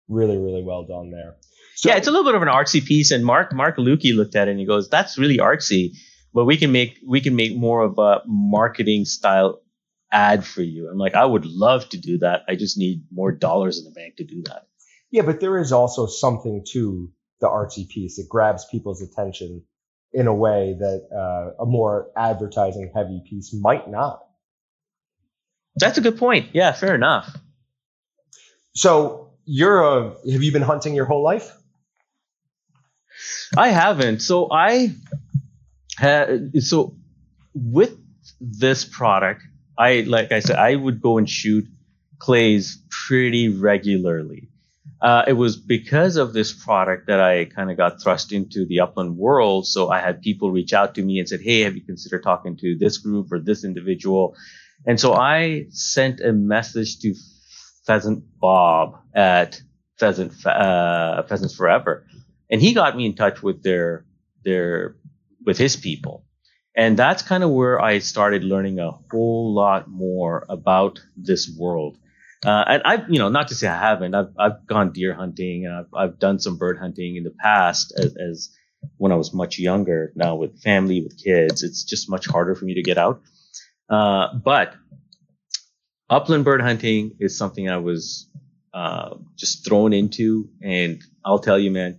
Really, 0.08 0.36
really 0.36 0.64
well 0.64 0.84
done 0.86 1.10
there. 1.12 1.36
So, 1.76 1.90
yeah, 1.90 1.96
it's 1.96 2.08
a 2.08 2.10
little 2.10 2.24
bit 2.24 2.34
of 2.34 2.42
an 2.42 2.48
artsy 2.48 2.84
piece, 2.84 3.12
and 3.12 3.24
Mark 3.24 3.54
Mark 3.54 3.76
Lukey 3.76 4.14
looked 4.14 4.34
at 4.34 4.48
it 4.48 4.52
and 4.52 4.60
he 4.60 4.66
goes, 4.66 4.88
"That's 4.88 5.18
really 5.18 5.38
artsy, 5.38 5.92
but 6.34 6.44
we 6.46 6.56
can 6.56 6.72
make 6.72 6.98
we 7.06 7.20
can 7.20 7.36
make 7.36 7.56
more 7.56 7.84
of 7.84 7.98
a 7.98 8.22
marketing 8.26 9.04
style 9.04 9.60
ad 10.10 10.44
for 10.44 10.62
you." 10.62 10.88
I'm 10.90 10.98
like, 10.98 11.14
I 11.14 11.24
would 11.24 11.46
love 11.46 11.88
to 11.90 11.98
do 11.98 12.18
that. 12.18 12.42
I 12.48 12.56
just 12.56 12.78
need 12.78 13.04
more 13.10 13.32
dollars 13.32 13.78
in 13.78 13.84
the 13.84 13.90
bank 13.90 14.16
to 14.16 14.24
do 14.24 14.42
that. 14.46 14.66
Yeah, 15.10 15.22
but 15.22 15.40
there 15.40 15.58
is 15.58 15.72
also 15.72 16.06
something 16.06 16.64
to 16.72 17.10
the 17.40 17.46
artsy 17.46 17.88
piece. 17.88 18.18
It 18.18 18.28
grabs 18.28 18.66
people's 18.66 19.02
attention 19.02 19.62
in 20.12 20.26
a 20.26 20.34
way 20.34 20.76
that 20.78 21.08
uh, 21.14 21.62
a 21.62 21.66
more 21.66 22.10
advertising 22.16 22.92
heavy 22.94 23.22
piece 23.28 23.54
might 23.54 23.88
not. 23.90 24.20
That's 25.76 25.98
a 25.98 26.00
good 26.00 26.18
point. 26.18 26.50
Yeah, 26.54 26.72
fair 26.72 26.94
enough. 26.94 27.36
So 28.74 29.30
you're 29.44 29.82
a, 29.82 30.02
have 30.32 30.42
you 30.42 30.52
been 30.52 30.62
hunting 30.62 30.94
your 30.94 31.04
whole 31.04 31.22
life? 31.22 31.52
I 33.56 33.68
haven't. 33.68 34.20
So 34.20 34.48
I 34.50 34.94
had, 35.96 36.62
so 36.62 36.96
with 37.54 37.96
this 38.40 38.84
product, 38.84 39.42
I, 39.78 40.00
like 40.00 40.32
I 40.32 40.40
said, 40.40 40.56
I 40.56 40.74
would 40.74 41.00
go 41.00 41.18
and 41.18 41.28
shoot 41.28 41.66
clays 42.18 42.82
pretty 42.90 43.48
regularly. 43.48 44.48
Uh, 45.00 45.24
it 45.28 45.34
was 45.34 45.56
because 45.56 46.16
of 46.16 46.32
this 46.32 46.52
product 46.52 47.06
that 47.06 47.20
I 47.20 47.44
kind 47.44 47.70
of 47.70 47.76
got 47.76 48.02
thrust 48.02 48.32
into 48.32 48.66
the 48.66 48.80
upland 48.80 49.16
world. 49.16 49.66
So 49.66 49.90
I 49.90 50.00
had 50.00 50.20
people 50.20 50.50
reach 50.50 50.72
out 50.72 50.96
to 50.96 51.02
me 51.02 51.20
and 51.20 51.28
said, 51.28 51.40
Hey, 51.40 51.60
have 51.60 51.76
you 51.76 51.82
considered 51.82 52.24
talking 52.24 52.56
to 52.56 52.76
this 52.76 52.98
group 52.98 53.30
or 53.30 53.38
this 53.38 53.64
individual? 53.64 54.34
And 54.86 54.98
so 54.98 55.14
I 55.14 55.66
sent 55.70 56.20
a 56.20 56.32
message 56.32 56.98
to 57.00 57.14
Pheasant 57.86 58.24
Bob 58.40 58.98
at 59.14 59.60
Pheasant, 59.98 60.44
uh, 60.44 61.22
Pheasants 61.24 61.54
Forever. 61.54 62.04
And 62.50 62.60
he 62.60 62.74
got 62.74 62.96
me 62.96 63.06
in 63.06 63.14
touch 63.14 63.42
with 63.42 63.62
their, 63.62 64.04
their, 64.44 64.96
with 65.44 65.58
his 65.58 65.76
people. 65.76 66.24
And 66.78 66.96
that's 66.96 67.22
kind 67.22 67.42
of 67.42 67.50
where 67.50 67.82
I 67.82 67.98
started 67.98 68.44
learning 68.44 68.78
a 68.78 68.92
whole 69.10 69.52
lot 69.52 69.90
more 69.90 70.46
about 70.48 71.00
this 71.16 71.50
world. 71.58 71.98
Uh, 72.46 72.64
and 72.68 72.82
I've, 72.84 73.10
you 73.10 73.18
know, 73.18 73.28
not 73.28 73.48
to 73.48 73.56
say 73.56 73.66
I 73.66 73.76
haven't. 73.76 74.14
I've 74.14 74.32
I've 74.38 74.64
gone 74.64 74.92
deer 74.92 75.12
hunting 75.12 75.66
and 75.66 75.74
I've 75.74 75.92
I've 75.92 76.18
done 76.20 76.38
some 76.38 76.56
bird 76.56 76.78
hunting 76.78 77.16
in 77.16 77.24
the 77.24 77.32
past 77.32 77.92
as, 77.98 78.14
as 78.16 78.56
when 78.96 79.10
I 79.10 79.16
was 79.16 79.34
much 79.34 79.58
younger. 79.58 80.12
Now 80.14 80.36
with 80.36 80.62
family, 80.62 81.02
with 81.02 81.20
kids, 81.20 81.64
it's 81.64 81.82
just 81.82 82.08
much 82.08 82.26
harder 82.26 82.54
for 82.54 82.64
me 82.64 82.74
to 82.74 82.82
get 82.82 82.96
out. 82.96 83.22
Uh, 83.90 84.34
but 84.34 84.72
upland 86.08 86.44
bird 86.44 86.60
hunting 86.60 87.16
is 87.18 87.36
something 87.36 87.68
I 87.68 87.78
was 87.78 88.30
uh, 88.72 89.16
just 89.36 89.64
thrown 89.64 89.92
into, 89.92 90.48
and 90.62 91.02
I'll 91.24 91.40
tell 91.40 91.58
you, 91.58 91.72
man, 91.72 91.98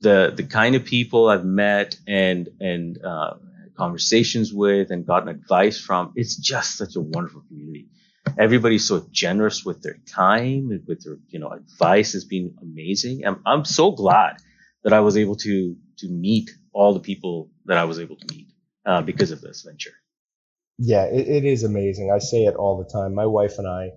the 0.00 0.32
the 0.34 0.42
kind 0.42 0.74
of 0.74 0.84
people 0.84 1.28
I've 1.28 1.44
met 1.44 1.96
and 2.08 2.48
and 2.60 2.98
uh, 3.04 3.34
conversations 3.82 4.52
with 4.62 4.90
and 4.90 5.06
gotten 5.06 5.28
advice 5.28 5.78
from, 5.86 6.12
it's 6.20 6.36
just 6.36 6.76
such 6.82 6.94
a 6.96 7.00
wonderful 7.00 7.42
community. 7.48 7.86
Everybody's 8.38 8.86
so 8.86 8.96
generous 9.10 9.64
with 9.64 9.78
their 9.82 9.98
time 10.06 10.62
and 10.72 10.82
with 10.86 11.00
their 11.04 11.16
you 11.28 11.40
know 11.40 11.50
advice 11.62 12.12
has 12.12 12.24
been 12.34 12.54
amazing. 12.62 13.16
I'm, 13.26 13.38
I'm 13.52 13.64
so 13.64 13.86
glad 14.02 14.32
that 14.84 14.92
i 14.92 15.00
was 15.00 15.16
able 15.16 15.36
to 15.36 15.76
to 15.98 16.08
meet 16.08 16.50
all 16.72 16.94
the 16.94 17.04
people 17.10 17.50
that 17.66 17.78
i 17.78 17.84
was 17.84 17.98
able 17.98 18.16
to 18.16 18.26
meet 18.34 18.48
uh, 18.86 19.02
because 19.02 19.30
of 19.30 19.40
this 19.40 19.62
venture. 19.62 19.96
Yeah 20.78 21.04
it, 21.04 21.26
it 21.38 21.44
is 21.44 21.64
amazing. 21.64 22.10
I 22.14 22.18
say 22.18 22.44
it 22.50 22.56
all 22.56 22.76
the 22.82 22.90
time. 22.90 23.14
My 23.14 23.26
wife 23.26 23.58
and 23.58 23.68
i 23.68 23.90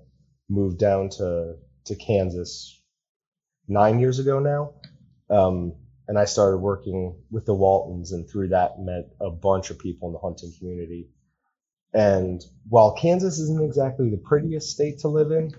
moved 0.50 0.80
down 0.80 1.10
to 1.17 1.56
to 1.86 1.96
kansas 1.96 2.82
nine 3.67 4.00
years 4.00 4.19
ago 4.19 4.39
now. 4.39 4.62
Um, 5.30 5.76
and 6.08 6.18
i 6.18 6.26
started 6.26 6.58
working 6.58 7.16
with 7.32 7.46
the 7.46 7.54
waltons 7.54 8.12
and 8.12 8.30
through 8.30 8.50
that 8.50 8.80
met 8.80 9.10
a 9.22 9.30
bunch 9.30 9.70
of 9.70 9.80
people 9.80 10.10
in 10.10 10.13
the 10.13 10.20
hunting 10.20 10.54
community 10.58 11.10
and 11.94 12.44
while 12.70 12.94
Kansas 12.96 13.38
isn't 13.38 13.63
exactly 13.63 14.10
the 14.10 14.18
prettiest 14.18 14.72
state 14.72 15.00
to 15.00 15.08
live 15.08 15.32
in, 15.32 15.54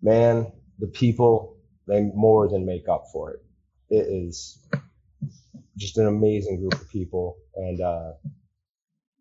man, 0.00 0.50
the 0.78 0.86
people, 0.86 1.58
they 1.86 2.00
more 2.00 2.48
than 2.48 2.64
make 2.64 2.88
up 2.88 3.04
for 3.12 3.32
it. 3.32 3.44
It 3.90 4.06
is 4.08 4.58
just 5.76 5.98
an 5.98 6.06
amazing 6.06 6.60
group 6.60 6.80
of 6.80 6.88
people 6.88 7.36
and 7.54 7.80
uh, 7.80 8.12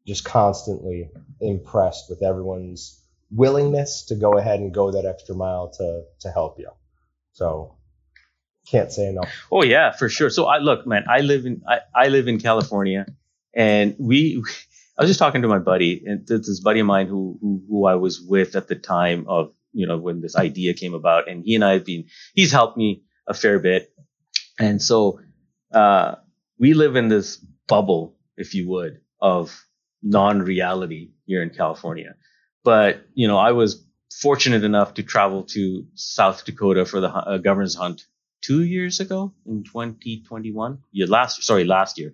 just 0.07 0.23
constantly 0.23 1.11
impressed 1.41 2.09
with 2.09 2.23
everyone's 2.23 3.01
willingness 3.29 4.05
to 4.05 4.15
go 4.15 4.37
ahead 4.37 4.59
and 4.59 4.73
go 4.73 4.91
that 4.91 5.05
extra 5.05 5.35
mile 5.35 5.69
to, 5.69 6.03
to 6.21 6.31
help 6.31 6.59
you. 6.59 6.69
So 7.33 7.75
can't 8.69 8.91
say 8.91 9.07
enough. 9.07 9.29
Oh 9.51 9.63
yeah, 9.63 9.91
for 9.91 10.09
sure. 10.09 10.29
So 10.29 10.45
I 10.45 10.59
look, 10.59 10.87
man, 10.87 11.05
I 11.09 11.19
live 11.19 11.45
in, 11.45 11.61
I, 11.67 11.79
I 11.93 12.07
live 12.07 12.27
in 12.27 12.39
California 12.39 13.05
and 13.53 13.95
we, 13.99 14.43
I 14.97 15.01
was 15.01 15.09
just 15.09 15.19
talking 15.19 15.41
to 15.41 15.47
my 15.47 15.59
buddy, 15.59 16.03
and 16.05 16.27
this 16.27 16.59
buddy 16.59 16.79
of 16.79 16.85
mine 16.85 17.07
who, 17.07 17.37
who, 17.41 17.63
who 17.67 17.85
I 17.85 17.95
was 17.95 18.21
with 18.21 18.55
at 18.55 18.67
the 18.67 18.75
time 18.75 19.25
of 19.27 19.53
you 19.71 19.87
know 19.87 19.97
when 19.97 20.21
this 20.21 20.35
idea 20.35 20.73
came 20.73 20.93
about, 20.93 21.29
and 21.29 21.43
he 21.43 21.55
and 21.55 21.63
I 21.63 21.73
have 21.73 21.85
been 21.85 22.05
he's 22.33 22.51
helped 22.51 22.77
me 22.77 23.03
a 23.27 23.33
fair 23.33 23.59
bit, 23.59 23.91
and 24.59 24.81
so 24.81 25.19
uh, 25.73 26.15
we 26.59 26.73
live 26.73 26.95
in 26.95 27.09
this 27.09 27.37
bubble, 27.67 28.15
if 28.37 28.53
you 28.53 28.69
would, 28.69 29.01
of 29.19 29.65
non-reality 30.03 31.11
here 31.25 31.41
in 31.41 31.49
California. 31.49 32.15
But 32.63 33.05
you 33.13 33.27
know, 33.27 33.37
I 33.37 33.51
was 33.51 33.83
fortunate 34.21 34.63
enough 34.63 34.95
to 34.95 35.03
travel 35.03 35.43
to 35.43 35.85
South 35.95 36.45
Dakota 36.45 36.85
for 36.85 36.99
the 36.99 37.09
uh, 37.09 37.37
governor's 37.39 37.75
hunt 37.75 38.05
two 38.43 38.63
years 38.63 38.99
ago 38.99 39.33
in 39.47 39.63
2021. 39.63 40.79
Yeah, 40.91 41.07
last 41.09 41.43
sorry, 41.43 41.63
last 41.63 41.97
year. 41.97 42.13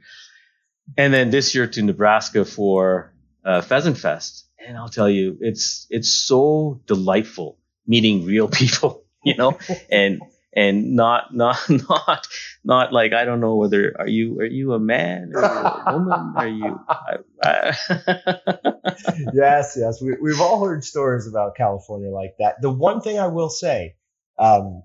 And 0.97 1.13
then 1.13 1.29
this 1.29 1.53
year 1.53 1.67
to 1.67 1.81
Nebraska 1.81 2.45
for 2.45 3.13
uh, 3.43 3.61
Pheasant 3.61 3.97
Fest. 3.97 4.45
And 4.65 4.77
I'll 4.77 4.89
tell 4.89 5.09
you, 5.09 5.37
it's 5.41 5.87
it's 5.89 6.09
so 6.09 6.81
delightful 6.85 7.57
meeting 7.85 8.25
real 8.25 8.47
people, 8.61 9.03
you 9.23 9.35
know, 9.35 9.57
and 9.91 10.21
and 10.53 10.95
not 10.95 11.33
not 11.33 11.57
not 11.69 12.27
not 12.63 12.93
like 12.93 13.13
I 13.13 13.25
don't 13.25 13.39
know 13.39 13.55
whether 13.55 13.95
are 13.97 14.07
you 14.07 14.39
are 14.39 14.45
you 14.45 14.73
a 14.73 14.79
man 14.79 15.31
you 15.33 15.39
a 15.39 15.93
woman? 15.93 16.33
Are 16.35 16.47
you 16.47 16.79
I, 16.87 17.17
I 17.43 17.75
yes 19.33 19.77
yes. 19.79 20.01
We, 20.01 20.15
we've 20.21 20.41
all 20.41 20.63
heard 20.63 20.83
stories 20.83 21.27
about 21.27 21.55
California 21.55 22.09
like 22.09 22.35
that. 22.39 22.61
The 22.61 22.71
one 22.71 23.01
thing 23.01 23.19
I 23.19 23.27
will 23.27 23.49
say 23.49 23.95
um, 24.37 24.83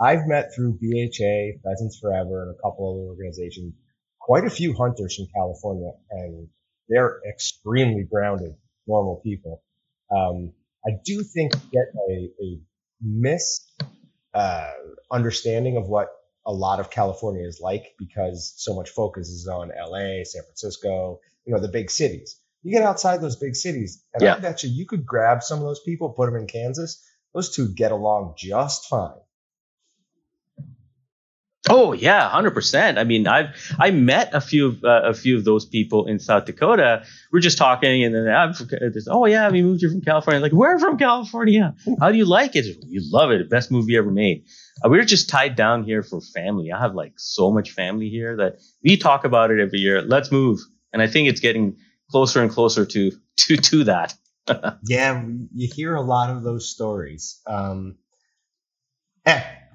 I've 0.00 0.26
met 0.26 0.54
through 0.54 0.78
BHA 0.80 1.60
Pheasants 1.62 1.98
Forever 2.00 2.42
and 2.42 2.50
a 2.50 2.62
couple 2.62 2.90
other 2.90 3.08
organizations 3.08 3.74
quite 4.26 4.44
a 4.44 4.50
few 4.50 4.74
hunters 4.74 5.14
from 5.14 5.26
California, 5.34 5.92
and 6.10 6.48
they're 6.88 7.20
extremely 7.30 8.02
grounded, 8.02 8.54
normal 8.86 9.20
people. 9.24 9.62
Um, 10.14 10.52
I 10.84 10.90
do 11.04 11.22
think 11.22 11.54
you 11.54 11.60
get 11.72 11.86
a, 12.10 12.30
a 12.42 12.60
mis 13.00 13.64
uh, 14.34 14.70
understanding 15.10 15.76
of 15.76 15.88
what 15.88 16.08
a 16.44 16.52
lot 16.52 16.80
of 16.80 16.90
California 16.90 17.46
is 17.46 17.60
like 17.60 17.94
because 17.98 18.52
so 18.56 18.74
much 18.74 18.90
focus 18.90 19.28
is 19.28 19.48
on 19.48 19.68
LA, 19.68 20.24
San 20.24 20.42
Francisco, 20.42 21.20
you 21.44 21.54
know, 21.54 21.60
the 21.60 21.68
big 21.68 21.90
cities. 21.90 22.40
You 22.62 22.72
get 22.72 22.82
outside 22.82 23.20
those 23.20 23.36
big 23.36 23.54
cities, 23.54 24.02
and 24.12 24.22
yeah. 24.22 24.34
I 24.34 24.38
bet 24.40 24.64
you 24.64 24.70
you 24.70 24.86
could 24.86 25.06
grab 25.06 25.42
some 25.42 25.60
of 25.60 25.64
those 25.64 25.80
people, 25.80 26.10
put 26.10 26.26
them 26.26 26.40
in 26.40 26.48
Kansas. 26.48 27.04
Those 27.32 27.54
two 27.54 27.68
get 27.68 27.92
along 27.92 28.34
just 28.36 28.86
fine. 28.86 29.20
Oh 31.68 31.92
yeah, 31.92 32.28
hundred 32.28 32.52
percent. 32.52 32.98
I 32.98 33.04
mean, 33.04 33.26
I've 33.26 33.48
I 33.78 33.90
met 33.90 34.32
a 34.32 34.40
few 34.40 34.68
of 34.68 34.84
uh, 34.84 35.02
a 35.04 35.14
few 35.14 35.36
of 35.36 35.44
those 35.44 35.66
people 35.66 36.06
in 36.06 36.18
South 36.18 36.44
Dakota. 36.44 37.04
We're 37.32 37.40
just 37.40 37.58
talking, 37.58 38.04
and 38.04 38.14
then 38.14 38.28
I'm 38.28 38.54
oh 39.08 39.26
yeah, 39.26 39.50
we 39.50 39.62
moved 39.62 39.80
here 39.80 39.90
from 39.90 40.02
California. 40.02 40.40
Like, 40.40 40.52
where 40.52 40.78
from 40.78 40.96
California? 40.96 41.74
How 42.00 42.12
do 42.12 42.18
you 42.18 42.24
like 42.24 42.54
it? 42.54 42.66
You 42.86 43.02
love 43.12 43.30
it. 43.32 43.50
Best 43.50 43.72
movie 43.72 43.96
ever 43.96 44.10
made. 44.10 44.44
Uh, 44.84 44.90
we're 44.90 45.04
just 45.04 45.28
tied 45.28 45.56
down 45.56 45.82
here 45.82 46.02
for 46.02 46.20
family. 46.20 46.70
I 46.70 46.80
have 46.80 46.94
like 46.94 47.14
so 47.16 47.50
much 47.50 47.72
family 47.72 48.10
here 48.10 48.36
that 48.36 48.60
we 48.84 48.96
talk 48.96 49.24
about 49.24 49.50
it 49.50 49.60
every 49.60 49.80
year. 49.80 50.02
Let's 50.02 50.30
move, 50.30 50.60
and 50.92 51.02
I 51.02 51.08
think 51.08 51.28
it's 51.28 51.40
getting 51.40 51.76
closer 52.10 52.42
and 52.42 52.50
closer 52.50 52.86
to 52.86 53.10
to 53.38 53.56
to 53.56 53.84
that. 53.84 54.14
yeah, 54.86 55.24
you 55.52 55.68
hear 55.74 55.96
a 55.96 56.02
lot 56.02 56.30
of 56.30 56.44
those 56.44 56.70
stories. 56.70 57.40
Um, 57.46 57.96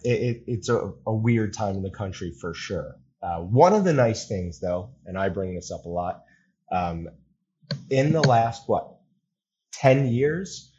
it, 0.03 0.43
it's 0.47 0.69
a, 0.69 0.91
a, 1.05 1.13
weird 1.13 1.53
time 1.53 1.75
in 1.75 1.83
the 1.83 1.91
country 1.91 2.33
for 2.39 2.53
sure. 2.53 2.95
Uh, 3.21 3.39
one 3.39 3.73
of 3.73 3.83
the 3.83 3.93
nice 3.93 4.27
things, 4.27 4.59
though, 4.59 4.91
and 5.05 5.17
I 5.17 5.29
bring 5.29 5.55
this 5.55 5.71
up 5.71 5.85
a 5.85 5.89
lot, 5.89 6.23
um, 6.71 7.07
in 7.89 8.11
the 8.11 8.21
last 8.21 8.63
what 8.67 8.95
ten 9.71 10.07
years, 10.07 10.71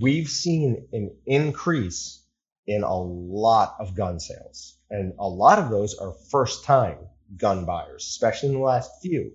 we've 0.00 0.28
seen 0.28 0.88
an 0.92 1.16
increase 1.26 2.24
in 2.66 2.82
a 2.82 2.94
lot 2.94 3.76
of 3.78 3.94
gun 3.94 4.20
sales, 4.20 4.78
and 4.90 5.12
a 5.18 5.28
lot 5.28 5.58
of 5.58 5.70
those 5.70 5.94
are 5.98 6.14
first-time 6.30 6.98
gun 7.36 7.64
buyers, 7.64 8.06
especially 8.08 8.50
in 8.50 8.54
the 8.54 8.60
last 8.60 8.90
few. 9.02 9.32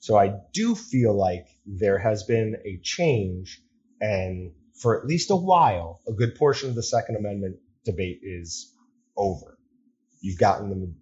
So 0.00 0.16
I 0.16 0.34
do 0.52 0.74
feel 0.74 1.14
like 1.14 1.46
there 1.66 1.98
has 1.98 2.24
been 2.24 2.56
a 2.64 2.78
change, 2.82 3.60
and 4.00 4.52
for 4.80 4.98
at 5.00 5.06
least 5.06 5.30
a 5.30 5.36
while, 5.36 6.00
a 6.06 6.12
good 6.12 6.34
portion 6.34 6.68
of 6.68 6.74
the 6.74 6.82
Second 6.82 7.16
Amendment 7.16 7.56
debate 7.88 8.20
is 8.22 8.74
over. 9.16 9.58
You've 10.20 10.38
gotten 10.38 10.68
the, 10.70 10.92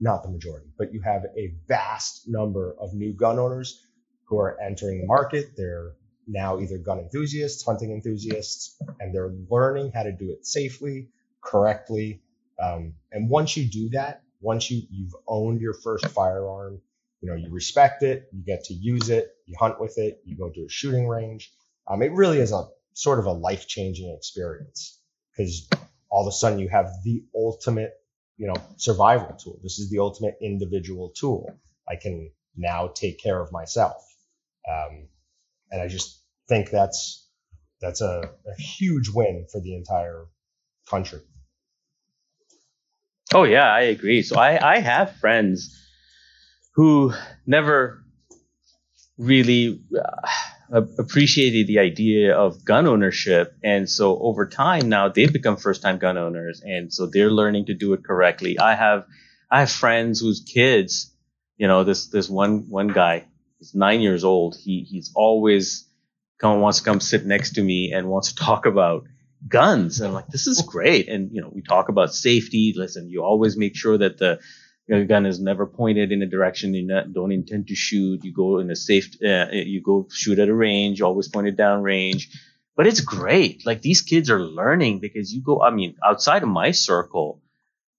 not 0.00 0.22
the 0.22 0.30
majority, 0.30 0.66
but 0.76 0.92
you 0.92 1.00
have 1.02 1.24
a 1.36 1.54
vast 1.68 2.28
number 2.28 2.74
of 2.80 2.94
new 2.94 3.12
gun 3.12 3.38
owners 3.38 3.86
who 4.24 4.38
are 4.38 4.58
entering 4.60 5.00
the 5.00 5.06
market. 5.06 5.52
They're 5.56 5.92
now 6.26 6.58
either 6.60 6.78
gun 6.78 6.98
enthusiasts, 6.98 7.64
hunting 7.64 7.92
enthusiasts, 7.92 8.76
and 9.00 9.14
they're 9.14 9.32
learning 9.50 9.92
how 9.94 10.02
to 10.02 10.12
do 10.12 10.30
it 10.30 10.46
safely, 10.46 11.08
correctly. 11.42 12.22
Um, 12.62 12.94
and 13.12 13.28
once 13.28 13.56
you 13.56 13.68
do 13.68 13.90
that, 13.90 14.22
once 14.40 14.70
you, 14.70 14.82
you've 14.90 15.14
owned 15.28 15.60
your 15.60 15.74
first 15.74 16.06
firearm, 16.08 16.80
you 17.20 17.30
know, 17.30 17.36
you 17.36 17.50
respect 17.50 18.02
it, 18.02 18.28
you 18.32 18.42
get 18.44 18.64
to 18.64 18.74
use 18.74 19.08
it, 19.08 19.30
you 19.46 19.54
hunt 19.58 19.80
with 19.80 19.96
it, 19.98 20.20
you 20.24 20.36
go 20.36 20.50
to 20.50 20.64
a 20.64 20.68
shooting 20.68 21.06
range. 21.06 21.52
Um, 21.86 22.02
it 22.02 22.12
really 22.12 22.40
is 22.40 22.52
a 22.52 22.64
sort 22.94 23.18
of 23.20 23.26
a 23.26 23.32
life 23.32 23.66
changing 23.68 24.14
experience 24.16 24.98
because 25.30 25.68
all 26.12 26.26
of 26.26 26.30
a 26.30 26.36
sudden 26.36 26.58
you 26.58 26.68
have 26.68 26.90
the 27.04 27.24
ultimate, 27.34 27.94
you 28.36 28.46
know, 28.46 28.54
survival 28.76 29.34
tool. 29.42 29.58
This 29.62 29.78
is 29.78 29.90
the 29.90 29.98
ultimate 29.98 30.36
individual 30.42 31.10
tool. 31.16 31.58
I 31.88 31.96
can 31.96 32.30
now 32.54 32.88
take 32.88 33.18
care 33.18 33.40
of 33.40 33.50
myself. 33.50 34.04
Um, 34.70 35.08
and 35.70 35.80
I 35.80 35.88
just 35.88 36.22
think 36.48 36.70
that's, 36.70 37.26
that's 37.80 38.02
a, 38.02 38.30
a 38.46 38.60
huge 38.60 39.08
win 39.08 39.46
for 39.50 39.60
the 39.60 39.74
entire 39.74 40.26
country. 40.88 41.20
Oh 43.34 43.44
yeah, 43.44 43.72
I 43.72 43.80
agree. 43.80 44.22
So 44.22 44.36
I, 44.36 44.74
I 44.74 44.80
have 44.80 45.16
friends 45.16 45.74
who 46.74 47.14
never 47.46 48.04
really 49.16 49.80
uh, 49.98 50.28
appreciated 50.72 51.66
the 51.66 51.78
idea 51.78 52.34
of 52.34 52.64
gun 52.64 52.86
ownership. 52.86 53.54
And 53.62 53.88
so 53.88 54.18
over 54.18 54.46
time 54.46 54.88
now 54.88 55.08
they've 55.08 55.32
become 55.32 55.56
first 55.56 55.82
time 55.82 55.98
gun 55.98 56.16
owners. 56.16 56.62
And 56.64 56.92
so 56.92 57.06
they're 57.06 57.30
learning 57.30 57.66
to 57.66 57.74
do 57.74 57.92
it 57.92 58.04
correctly. 58.04 58.58
I 58.58 58.74
have, 58.74 59.06
I 59.50 59.60
have 59.60 59.70
friends 59.70 60.20
whose 60.20 60.40
kids, 60.40 61.14
you 61.58 61.68
know, 61.68 61.84
this, 61.84 62.06
this 62.06 62.28
one, 62.28 62.70
one 62.70 62.88
guy, 62.88 63.26
he's 63.58 63.74
nine 63.74 64.00
years 64.00 64.24
old. 64.24 64.56
He, 64.56 64.86
he's 64.88 65.12
always 65.14 65.86
come, 66.40 66.60
wants 66.60 66.78
to 66.78 66.84
come 66.84 67.00
sit 67.00 67.26
next 67.26 67.52
to 67.56 67.62
me 67.62 67.92
and 67.92 68.08
wants 68.08 68.32
to 68.32 68.42
talk 68.42 68.64
about 68.64 69.04
guns. 69.46 70.00
And 70.00 70.08
I'm 70.08 70.14
like, 70.14 70.28
this 70.28 70.46
is 70.46 70.62
great. 70.62 71.08
And, 71.08 71.30
you 71.32 71.42
know, 71.42 71.50
we 71.52 71.60
talk 71.60 71.90
about 71.90 72.14
safety. 72.14 72.72
Listen, 72.74 73.10
you 73.10 73.22
always 73.22 73.58
make 73.58 73.76
sure 73.76 73.98
that 73.98 74.16
the, 74.16 74.40
your 74.96 75.06
gun 75.06 75.26
is 75.26 75.40
never 75.40 75.66
pointed 75.66 76.12
in 76.12 76.22
a 76.22 76.26
direction 76.26 76.74
you 76.74 76.86
don't 77.12 77.32
intend 77.32 77.68
to 77.68 77.74
shoot. 77.74 78.24
You 78.24 78.32
go 78.32 78.58
in 78.58 78.70
a 78.70 78.76
safe, 78.76 79.16
uh, 79.24 79.46
you 79.50 79.80
go 79.80 80.06
shoot 80.10 80.38
at 80.38 80.48
a 80.48 80.54
range, 80.54 81.00
always 81.00 81.28
pointed 81.28 81.56
down 81.56 81.82
range. 81.82 82.30
But 82.76 82.86
it's 82.86 83.00
great. 83.00 83.66
Like 83.66 83.82
these 83.82 84.02
kids 84.02 84.30
are 84.30 84.40
learning 84.40 85.00
because 85.00 85.32
you 85.32 85.42
go, 85.42 85.62
I 85.62 85.70
mean, 85.70 85.96
outside 86.04 86.42
of 86.42 86.48
my 86.48 86.70
circle, 86.70 87.42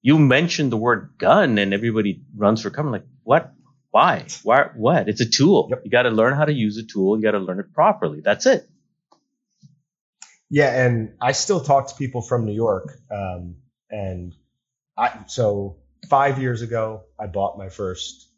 you 0.01 0.17
mention 0.19 0.69
the 0.69 0.77
word 0.77 1.13
gun 1.17 1.57
and 1.57 1.73
everybody 1.73 2.21
runs 2.35 2.61
for 2.61 2.69
cover. 2.69 2.89
Like, 2.89 3.05
what? 3.23 3.53
Why? 3.91 4.25
Why? 4.43 4.69
What? 4.75 5.07
It's 5.07 5.21
a 5.21 5.29
tool. 5.29 5.67
Yep. 5.69 5.81
You 5.85 5.91
got 5.91 6.03
to 6.03 6.09
learn 6.09 6.35
how 6.35 6.45
to 6.45 6.53
use 6.53 6.77
a 6.77 6.83
tool. 6.83 7.17
You 7.17 7.23
got 7.23 7.31
to 7.31 7.39
learn 7.39 7.59
it 7.59 7.73
properly. 7.73 8.21
That's 8.21 8.45
it. 8.45 8.67
Yeah. 10.49 10.85
And 10.85 11.13
I 11.21 11.31
still 11.31 11.59
talk 11.59 11.89
to 11.89 11.95
people 11.95 12.21
from 12.21 12.45
New 12.45 12.53
York. 12.53 12.99
Um, 13.11 13.57
and 13.89 14.33
I, 14.97 15.25
so 15.27 15.77
five 16.09 16.39
years 16.39 16.61
ago, 16.61 17.03
I 17.19 17.27
bought 17.27 17.57
my 17.57 17.69
first, 17.69 18.29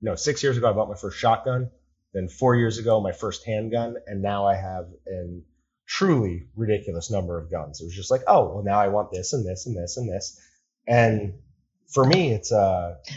no, 0.00 0.14
six 0.14 0.42
years 0.42 0.56
ago, 0.56 0.68
I 0.68 0.72
bought 0.72 0.88
my 0.88 0.96
first 0.96 1.18
shotgun. 1.18 1.70
Then 2.12 2.28
four 2.28 2.54
years 2.54 2.78
ago, 2.78 3.00
my 3.00 3.12
first 3.12 3.44
handgun. 3.44 3.96
And 4.06 4.22
now 4.22 4.46
I 4.46 4.54
have 4.54 4.86
a 5.08 5.42
truly 5.86 6.46
ridiculous 6.54 7.10
number 7.10 7.38
of 7.38 7.50
guns. 7.50 7.80
It 7.80 7.84
was 7.84 7.94
just 7.94 8.10
like, 8.10 8.22
oh, 8.26 8.54
well, 8.54 8.64
now 8.64 8.78
I 8.80 8.88
want 8.88 9.10
this 9.10 9.32
and 9.32 9.44
this 9.44 9.66
and 9.66 9.76
this 9.76 9.96
and 9.96 10.08
this. 10.08 10.40
And 10.86 11.34
for 11.92 12.04
me, 12.04 12.32
it's 12.32 12.52
uh, 12.52 12.96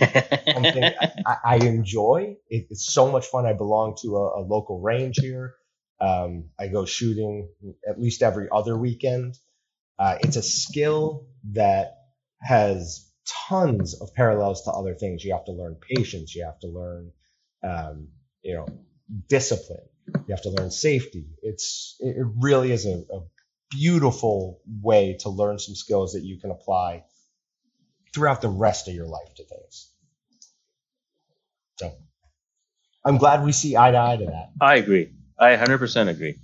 something 0.53 0.83
I, 0.83 1.37
I 1.43 1.55
enjoy. 1.57 2.37
It, 2.49 2.67
it's 2.69 2.91
so 2.91 3.11
much 3.11 3.27
fun. 3.27 3.45
I 3.45 3.53
belong 3.53 3.97
to 4.01 4.17
a, 4.17 4.39
a 4.39 4.41
local 4.41 4.81
range 4.81 5.17
here. 5.19 5.55
Um, 5.99 6.49
I 6.59 6.67
go 6.67 6.85
shooting 6.85 7.49
at 7.87 7.99
least 7.99 8.21
every 8.21 8.47
other 8.51 8.77
weekend. 8.77 9.37
Uh, 9.97 10.17
it's 10.21 10.35
a 10.35 10.43
skill 10.43 11.27
that 11.53 11.97
has 12.39 13.06
tons 13.27 13.99
of 13.99 14.13
parallels 14.13 14.63
to 14.63 14.71
other 14.71 14.95
things. 14.95 15.23
You 15.23 15.33
have 15.33 15.45
to 15.45 15.51
learn 15.51 15.75
patience. 15.75 16.35
You 16.35 16.45
have 16.45 16.59
to 16.59 16.67
learn, 16.67 17.11
um, 17.63 18.09
you 18.41 18.55
know, 18.55 18.67
discipline. 19.27 19.85
You 20.07 20.33
have 20.35 20.43
to 20.43 20.49
learn 20.49 20.71
safety. 20.71 21.27
It's 21.41 21.95
it 21.99 22.15
really 22.37 22.71
is 22.71 22.85
a, 22.85 23.03
a 23.13 23.21
beautiful 23.69 24.61
way 24.81 25.17
to 25.21 25.29
learn 25.29 25.59
some 25.59 25.75
skills 25.75 26.13
that 26.13 26.23
you 26.23 26.39
can 26.39 26.51
apply 26.51 27.03
throughout 28.13 28.41
the 28.41 28.49
rest 28.49 28.87
of 28.87 28.93
your 28.93 29.05
life 29.05 29.33
to 29.35 29.43
things. 29.43 29.91
So 31.77 31.93
I'm 33.03 33.17
glad 33.17 33.43
we 33.43 33.51
see 33.51 33.75
eye 33.77 33.91
to 33.91 33.97
eye 33.97 34.17
to 34.17 34.25
that. 34.25 34.51
I 34.59 34.75
agree. 34.75 35.11
I 35.37 35.55
100% 35.55 36.07
agree. 36.07 36.35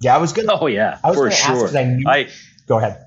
Yeah, 0.00 0.14
I 0.14 0.18
was 0.18 0.32
gonna. 0.32 0.58
Oh 0.58 0.66
yeah, 0.66 0.98
I 1.04 1.10
was 1.10 1.18
for 1.18 1.30
sure. 1.30 1.76
I, 1.76 1.84
knew, 1.84 2.04
I 2.08 2.28
go 2.66 2.78
ahead. 2.78 3.04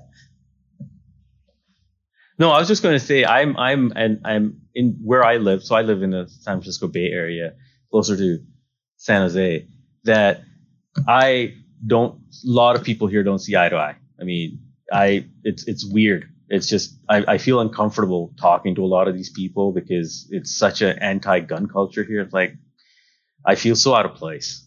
No, 2.38 2.50
I 2.50 2.58
was 2.58 2.68
just 2.68 2.82
going 2.82 2.98
to 2.98 3.04
say 3.04 3.24
I'm 3.24 3.56
I'm 3.56 3.92
and 3.94 4.20
I'm 4.24 4.62
in 4.74 4.98
where 5.02 5.24
I 5.24 5.36
live. 5.36 5.62
So 5.62 5.74
I 5.76 5.82
live 5.82 6.02
in 6.02 6.10
the 6.10 6.28
San 6.28 6.56
Francisco 6.56 6.88
Bay 6.88 7.10
Area, 7.12 7.54
closer 7.90 8.16
to 8.16 8.38
San 8.96 9.22
Jose. 9.22 9.68
That 10.04 10.42
I 11.06 11.54
don't. 11.86 12.14
A 12.16 12.50
lot 12.50 12.76
of 12.76 12.82
people 12.82 13.06
here 13.06 13.22
don't 13.22 13.38
see 13.38 13.56
eye 13.56 13.68
to 13.68 13.76
eye. 13.76 13.96
I 14.20 14.24
mean, 14.24 14.60
I 14.92 15.26
it's 15.44 15.66
it's 15.68 15.84
weird. 15.84 16.28
It's 16.48 16.66
just 16.66 16.98
I, 17.08 17.24
I 17.26 17.38
feel 17.38 17.60
uncomfortable 17.60 18.34
talking 18.38 18.74
to 18.74 18.84
a 18.84 18.86
lot 18.86 19.08
of 19.08 19.14
these 19.14 19.30
people 19.30 19.72
because 19.72 20.26
it's 20.30 20.56
such 20.56 20.82
an 20.82 20.98
anti-gun 20.98 21.68
culture 21.68 22.04
here. 22.04 22.20
It's 22.20 22.34
like 22.34 22.54
I 23.46 23.54
feel 23.54 23.76
so 23.76 23.94
out 23.94 24.06
of 24.06 24.14
place. 24.14 24.66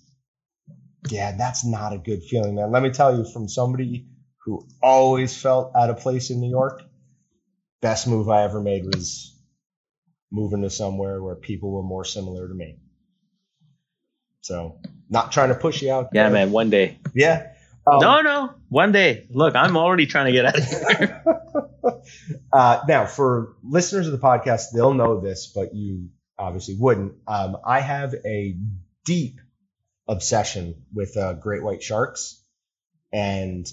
Yeah, 1.10 1.36
that's 1.38 1.66
not 1.66 1.94
a 1.94 1.98
good 1.98 2.24
feeling, 2.24 2.56
man. 2.56 2.72
Let 2.72 2.84
me 2.84 2.90
tell 2.90 3.18
you, 3.18 3.26
from 3.32 3.48
somebody 3.48 4.08
who 4.44 4.68
always 4.82 5.40
felt 5.40 5.76
out 5.76 5.90
of 5.90 6.00
place 6.00 6.30
in 6.30 6.40
New 6.40 6.50
York, 6.50 6.82
best 7.82 8.08
move 8.08 8.30
I 8.30 8.44
ever 8.44 8.62
made 8.62 8.86
was 8.86 9.36
moving 10.32 10.62
to 10.64 10.70
somewhere 10.70 11.22
where 11.22 11.36
people 11.36 11.72
were 11.72 11.84
more 11.84 12.06
similar 12.06 12.48
to 12.48 12.54
me. 12.54 12.78
So, 14.42 14.80
not 15.10 15.32
trying 15.32 15.50
to 15.50 15.56
push 15.56 15.82
you 15.82 15.92
out. 15.92 16.12
There. 16.12 16.24
Yeah, 16.24 16.30
man. 16.30 16.52
One 16.52 16.70
day. 16.70 17.00
Yeah. 17.14 17.52
Um, 17.86 18.00
no, 18.00 18.22
no. 18.22 18.54
One 18.70 18.92
day. 18.92 19.28
Look, 19.30 19.56
I'm 19.56 19.78
already 19.78 20.06
trying 20.06 20.28
to 20.28 20.32
get 20.32 20.46
out 20.46 20.58
of 20.58 20.64
here. 20.64 21.24
uh, 22.54 22.82
now, 22.88 23.06
for 23.06 23.56
listeners 23.64 24.08
of 24.08 24.14
the 24.14 24.26
podcast, 24.26 24.66
they'll 24.74 24.94
know 24.94 25.20
this, 25.20 25.52
but 25.54 25.74
you 25.74 26.10
obviously 26.38 26.76
wouldn't. 26.80 27.14
Um, 27.28 27.58
I 27.66 27.80
have 27.80 28.14
a 28.26 28.58
deep 29.06 29.40
obsession 30.08 30.84
with 30.94 31.18
uh, 31.18 31.34
great 31.34 31.64
white 31.64 31.84
sharks 31.84 32.42
and 33.12 33.66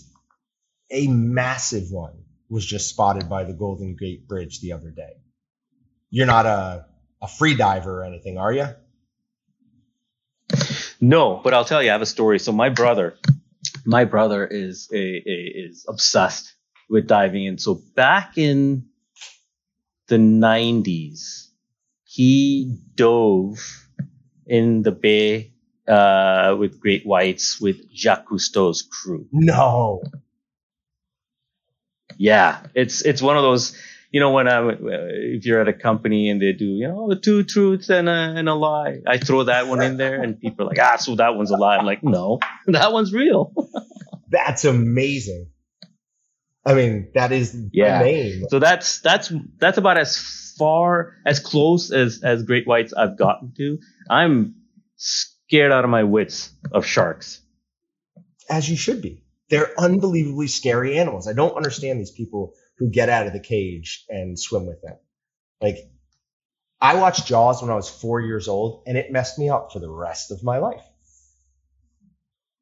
a 0.90 1.06
massive 1.08 1.90
one 1.90 2.23
was 2.48 2.64
just 2.64 2.88
spotted 2.88 3.28
by 3.28 3.44
the 3.44 3.52
Golden 3.52 3.96
Gate 3.96 4.28
Bridge 4.28 4.60
the 4.60 4.72
other 4.72 4.90
day. 4.90 5.14
You're 6.10 6.26
not 6.26 6.46
a, 6.46 6.86
a 7.22 7.28
free 7.28 7.54
diver 7.54 8.02
or 8.02 8.04
anything, 8.04 8.38
are 8.38 8.52
you? 8.52 8.68
No, 11.00 11.40
but 11.42 11.54
I'll 11.54 11.64
tell 11.64 11.82
you, 11.82 11.90
I 11.90 11.92
have 11.92 12.02
a 12.02 12.06
story. 12.06 12.38
So 12.38 12.52
my 12.52 12.68
brother, 12.68 13.16
my 13.84 14.04
brother 14.04 14.46
is 14.46 14.88
a, 14.92 14.96
a 14.96 15.52
is 15.66 15.84
obsessed 15.88 16.54
with 16.88 17.06
diving, 17.06 17.46
and 17.46 17.60
so 17.60 17.80
back 17.94 18.38
in 18.38 18.86
the 20.08 20.16
90s, 20.16 21.48
he 22.04 22.78
dove 22.94 23.58
in 24.46 24.82
the 24.82 24.92
bay 24.92 25.52
uh, 25.88 26.56
with 26.58 26.80
great 26.80 27.04
whites 27.06 27.60
with 27.60 27.92
Jacques 27.94 28.26
Cousteau's 28.28 28.82
crew. 28.82 29.26
No. 29.32 30.02
Yeah, 32.18 32.60
it's 32.74 33.02
it's 33.02 33.22
one 33.22 33.36
of 33.36 33.42
those. 33.42 33.76
You 34.10 34.20
know, 34.20 34.30
when 34.30 34.46
I 34.46 34.60
if 34.70 35.44
you're 35.44 35.60
at 35.60 35.66
a 35.66 35.72
company 35.72 36.30
and 36.30 36.40
they 36.40 36.52
do, 36.52 36.66
you 36.66 36.86
know, 36.86 37.12
two 37.14 37.42
truths 37.42 37.88
and 37.90 38.08
a 38.08 38.12
and 38.36 38.48
a 38.48 38.54
lie, 38.54 39.00
I 39.06 39.18
throw 39.18 39.42
that 39.44 39.66
one 39.66 39.82
in 39.82 39.96
there, 39.96 40.22
and 40.22 40.38
people 40.40 40.64
are 40.64 40.68
like, 40.68 40.78
ah, 40.80 40.96
so 40.96 41.16
that 41.16 41.34
one's 41.34 41.50
a 41.50 41.56
lie. 41.56 41.76
I'm 41.76 41.84
like, 41.84 42.04
no, 42.04 42.38
that 42.68 42.92
one's 42.92 43.12
real. 43.12 43.52
That's 44.28 44.64
amazing. 44.64 45.48
I 46.64 46.74
mean, 46.74 47.08
that 47.14 47.32
is 47.32 47.56
Yeah. 47.72 48.02
name. 48.02 48.44
So 48.50 48.58
that's 48.58 49.00
that's 49.00 49.32
that's 49.58 49.78
about 49.78 49.98
as 49.98 50.16
far 50.58 51.14
as 51.26 51.40
close 51.40 51.90
as 51.90 52.22
as 52.22 52.42
great 52.44 52.66
whites 52.66 52.92
I've 52.92 53.18
gotten 53.18 53.52
to. 53.56 53.78
I'm 54.08 54.54
scared 54.96 55.72
out 55.72 55.84
of 55.84 55.90
my 55.90 56.04
wits 56.04 56.50
of 56.72 56.86
sharks. 56.86 57.40
As 58.48 58.68
you 58.70 58.76
should 58.76 59.02
be. 59.02 59.23
They're 59.50 59.78
unbelievably 59.78 60.48
scary 60.48 60.98
animals. 60.98 61.28
I 61.28 61.32
don't 61.32 61.56
understand 61.56 62.00
these 62.00 62.10
people 62.10 62.54
who 62.78 62.90
get 62.90 63.08
out 63.08 63.26
of 63.26 63.32
the 63.32 63.40
cage 63.40 64.04
and 64.08 64.38
swim 64.38 64.66
with 64.66 64.82
them. 64.82 64.96
Like, 65.60 65.76
I 66.80 66.96
watched 66.96 67.26
Jaws 67.26 67.62
when 67.62 67.70
I 67.70 67.74
was 67.74 67.88
four 67.88 68.20
years 68.20 68.48
old, 68.48 68.82
and 68.86 68.98
it 68.98 69.12
messed 69.12 69.38
me 69.38 69.48
up 69.48 69.72
for 69.72 69.78
the 69.78 69.90
rest 69.90 70.30
of 70.30 70.42
my 70.42 70.58
life. 70.58 70.84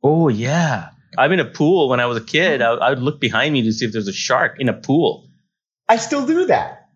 Oh 0.02 0.28
yeah, 0.28 0.90
I'm 1.16 1.32
in 1.32 1.40
a 1.40 1.44
pool 1.44 1.88
when 1.88 2.00
I 2.00 2.06
was 2.06 2.18
a 2.18 2.24
kid. 2.24 2.60
I, 2.60 2.72
I 2.72 2.90
would 2.90 3.02
look 3.02 3.20
behind 3.20 3.52
me 3.52 3.62
to 3.62 3.72
see 3.72 3.86
if 3.86 3.92
there's 3.92 4.08
a 4.08 4.12
shark 4.12 4.56
in 4.58 4.68
a 4.68 4.72
pool. 4.72 5.28
I 5.88 5.96
still 5.96 6.26
do 6.26 6.46
that. 6.46 6.88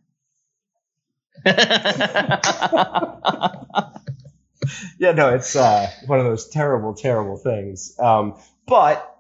Yeah, 4.99 5.13
no, 5.13 5.35
it's 5.35 5.55
uh, 5.55 5.91
one 6.07 6.21
of 6.21 6.25
those 6.25 6.49
terrible, 6.49 6.95
terrible 6.95 7.37
things. 7.37 7.95
Um, 7.99 8.39
but 8.67 9.16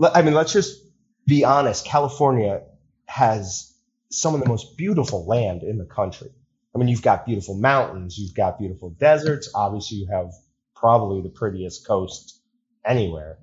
I 0.00 0.22
mean, 0.22 0.34
let's 0.34 0.52
just 0.52 0.82
be 1.26 1.44
honest. 1.44 1.84
California 1.86 2.62
has 3.06 3.74
some 4.10 4.34
of 4.34 4.40
the 4.40 4.48
most 4.48 4.76
beautiful 4.76 5.26
land 5.26 5.62
in 5.62 5.78
the 5.78 5.84
country. 5.84 6.30
I 6.74 6.78
mean, 6.78 6.88
you've 6.88 7.02
got 7.02 7.24
beautiful 7.24 7.54
mountains, 7.54 8.18
you've 8.18 8.34
got 8.34 8.58
beautiful 8.58 8.90
deserts. 8.90 9.50
Obviously, 9.54 9.98
you 9.98 10.08
have 10.12 10.32
probably 10.74 11.22
the 11.22 11.30
prettiest 11.30 11.86
coast 11.86 12.40
anywhere. 12.84 13.38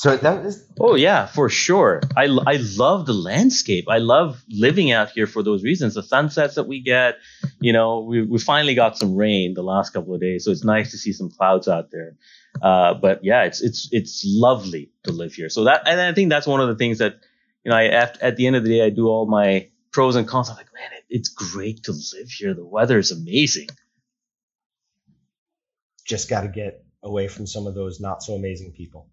So 0.00 0.16
that 0.16 0.46
is 0.46 0.64
oh 0.80 0.94
yeah, 0.94 1.26
for 1.26 1.50
sure. 1.50 2.00
I 2.16 2.24
I 2.24 2.56
love 2.78 3.04
the 3.04 3.12
landscape. 3.12 3.84
I 3.86 3.98
love 3.98 4.42
living 4.48 4.90
out 4.90 5.10
here 5.10 5.26
for 5.26 5.42
those 5.42 5.62
reasons. 5.62 5.92
The 5.92 6.02
sunsets 6.02 6.54
that 6.54 6.66
we 6.66 6.80
get, 6.80 7.16
you 7.60 7.74
know, 7.74 8.00
we 8.00 8.22
we 8.22 8.38
finally 8.38 8.74
got 8.74 8.96
some 8.96 9.14
rain 9.14 9.52
the 9.52 9.62
last 9.62 9.90
couple 9.92 10.14
of 10.14 10.20
days, 10.22 10.46
so 10.46 10.52
it's 10.52 10.64
nice 10.64 10.92
to 10.92 10.96
see 10.96 11.12
some 11.12 11.28
clouds 11.28 11.68
out 11.68 11.90
there. 11.90 12.16
Uh, 12.62 12.94
but 12.94 13.22
yeah, 13.22 13.42
it's 13.42 13.60
it's 13.60 13.90
it's 13.92 14.24
lovely 14.26 14.90
to 15.02 15.12
live 15.12 15.34
here. 15.34 15.50
So 15.50 15.64
that 15.64 15.86
and 15.86 16.00
I 16.00 16.14
think 16.14 16.30
that's 16.30 16.46
one 16.46 16.62
of 16.62 16.68
the 16.68 16.76
things 16.76 16.96
that 17.00 17.16
you 17.62 17.70
know, 17.70 17.76
I 17.76 17.88
at, 17.88 18.22
at 18.22 18.36
the 18.36 18.46
end 18.46 18.56
of 18.56 18.64
the 18.64 18.70
day, 18.70 18.82
I 18.82 18.88
do 18.88 19.06
all 19.06 19.26
my 19.26 19.68
pros 19.92 20.16
and 20.16 20.26
cons. 20.26 20.48
I'm 20.48 20.56
like, 20.56 20.72
man, 20.72 20.92
it, 20.96 21.04
it's 21.10 21.28
great 21.28 21.82
to 21.84 21.92
live 21.92 22.30
here. 22.30 22.54
The 22.54 22.64
weather 22.64 22.98
is 22.98 23.10
amazing. 23.10 23.68
just 26.06 26.30
got 26.30 26.40
to 26.40 26.48
get 26.48 26.82
away 27.02 27.28
from 27.28 27.46
some 27.46 27.66
of 27.66 27.74
those 27.74 28.00
not 28.00 28.22
so 28.22 28.32
amazing 28.32 28.72
people. 28.72 29.10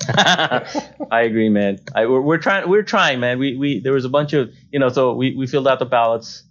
I 0.08 1.22
agree, 1.22 1.48
man. 1.48 1.78
I, 1.94 2.06
we're, 2.06 2.20
we're 2.20 2.38
trying. 2.38 2.68
We're 2.68 2.82
trying, 2.82 3.20
man. 3.20 3.38
We 3.38 3.56
we 3.56 3.80
there 3.80 3.92
was 3.92 4.04
a 4.04 4.08
bunch 4.08 4.32
of 4.32 4.52
you 4.72 4.80
know. 4.80 4.88
So 4.88 5.14
we 5.14 5.36
we 5.36 5.46
filled 5.46 5.68
out 5.68 5.78
the 5.78 5.86
ballots, 5.86 6.42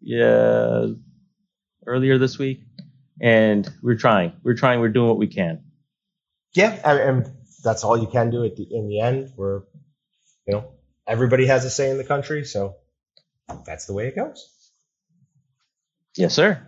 yeah, 0.00 0.86
earlier 1.86 2.18
this 2.18 2.38
week, 2.38 2.60
and 3.20 3.68
we're 3.82 3.96
trying. 3.96 4.32
We're 4.44 4.54
trying. 4.54 4.80
We're 4.80 4.90
doing 4.90 5.08
what 5.08 5.18
we 5.18 5.26
can. 5.26 5.64
Yeah, 6.54 6.78
and, 6.84 7.32
that's 7.64 7.82
all 7.82 7.96
you 7.96 8.06
can 8.06 8.30
do 8.30 8.44
at 8.44 8.56
the 8.56 8.66
in 8.70 8.88
the 8.88 9.00
end. 9.00 9.32
Where 9.34 9.64
you 10.46 10.52
know 10.52 10.72
everybody 11.06 11.46
has 11.46 11.64
a 11.64 11.70
say 11.70 11.90
in 11.90 11.98
the 11.98 12.04
country, 12.04 12.44
so 12.44 12.76
that's 13.66 13.86
the 13.86 13.92
way 13.92 14.06
it 14.06 14.14
goes. 14.14 14.48
Yes, 16.16 16.32
sir. 16.32 16.64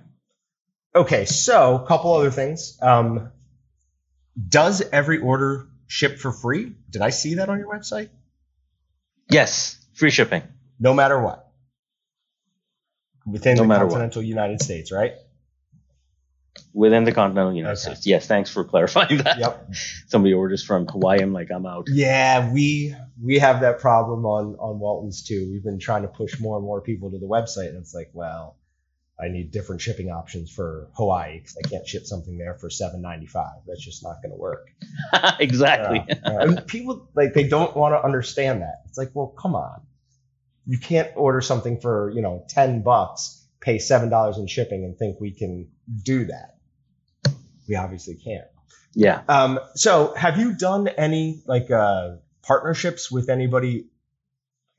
Okay, 0.94 1.24
so 1.24 1.76
a 1.76 1.86
couple 1.86 2.12
other 2.14 2.32
things. 2.32 2.78
Um, 2.82 3.30
does 4.48 4.82
every 4.92 5.18
order 5.18 5.68
ship 5.86 6.18
for 6.18 6.32
free? 6.32 6.72
Did 6.90 7.02
I 7.02 7.10
see 7.10 7.34
that 7.34 7.48
on 7.48 7.58
your 7.58 7.72
website? 7.72 8.08
Yes, 9.30 9.76
free 9.94 10.10
shipping. 10.10 10.42
No 10.78 10.94
matter 10.94 11.20
what, 11.20 11.48
within 13.26 13.56
No 13.56 13.62
the 13.62 13.68
matter 13.68 13.84
what. 13.86 13.92
continental 13.92 14.22
United 14.22 14.62
States, 14.62 14.92
right? 14.92 15.12
within 16.72 17.04
the 17.04 17.12
continental 17.12 17.52
United 17.54 17.72
Okay. 17.72 17.80
States. 17.94 18.06
Yes, 18.06 18.26
thanks 18.26 18.50
for 18.50 18.64
clarifying 18.64 19.18
that. 19.24 19.38
Yep. 19.38 19.70
Somebody 20.08 20.32
orders 20.34 20.62
from 20.64 20.86
Hawaii. 20.86 21.20
I'm 21.20 21.32
like, 21.32 21.50
I'm 21.50 21.66
out. 21.66 21.86
Yeah, 21.90 22.50
we 22.52 22.94
we 23.22 23.38
have 23.38 23.60
that 23.60 23.78
problem 23.80 24.24
on 24.26 24.56
on 24.56 24.78
Walton's 24.78 25.22
too. 25.22 25.48
We've 25.50 25.64
been 25.64 25.78
trying 25.78 26.02
to 26.02 26.08
push 26.08 26.38
more 26.40 26.56
and 26.56 26.64
more 26.64 26.80
people 26.80 27.10
to 27.10 27.18
the 27.18 27.26
website, 27.26 27.68
and 27.68 27.78
it's 27.78 27.94
like, 27.94 28.10
well, 28.12 28.56
I 29.18 29.28
need 29.28 29.50
different 29.50 29.80
shipping 29.80 30.10
options 30.10 30.50
for 30.50 30.90
Hawaii 30.94 31.38
because 31.38 31.56
I 31.64 31.66
can't 31.68 31.86
ship 31.86 32.04
something 32.04 32.36
there 32.36 32.54
for 32.54 32.68
seven 32.68 33.00
ninety 33.00 33.26
five. 33.26 33.60
That's 33.66 33.82
just 33.82 34.02
not 34.02 34.22
going 34.22 34.32
to 34.32 34.36
work. 34.36 34.68
exactly. 35.40 36.04
Yeah, 36.06 36.14
yeah. 36.22 36.42
And 36.42 36.66
people 36.66 37.08
like 37.14 37.32
they 37.32 37.48
don't 37.48 37.74
want 37.74 37.94
to 37.94 38.04
understand 38.04 38.60
that. 38.60 38.82
It's 38.88 38.98
like, 38.98 39.12
well, 39.14 39.28
come 39.28 39.54
on, 39.54 39.80
you 40.66 40.78
can't 40.78 41.10
order 41.16 41.40
something 41.40 41.80
for 41.80 42.10
you 42.10 42.20
know 42.20 42.44
ten 42.48 42.82
bucks, 42.82 43.42
pay 43.60 43.78
seven 43.78 44.10
dollars 44.10 44.36
in 44.36 44.46
shipping, 44.48 44.84
and 44.84 44.98
think 44.98 45.18
we 45.18 45.32
can 45.32 45.68
do 46.02 46.26
that. 46.26 46.56
We 47.68 47.76
obviously 47.76 48.16
can't. 48.16 48.46
Yeah. 48.94 49.22
Um, 49.28 49.60
so 49.74 50.14
have 50.14 50.38
you 50.38 50.54
done 50.54 50.88
any 50.88 51.42
like 51.46 51.70
uh, 51.70 52.16
partnerships 52.42 53.10
with 53.10 53.28
anybody, 53.28 53.86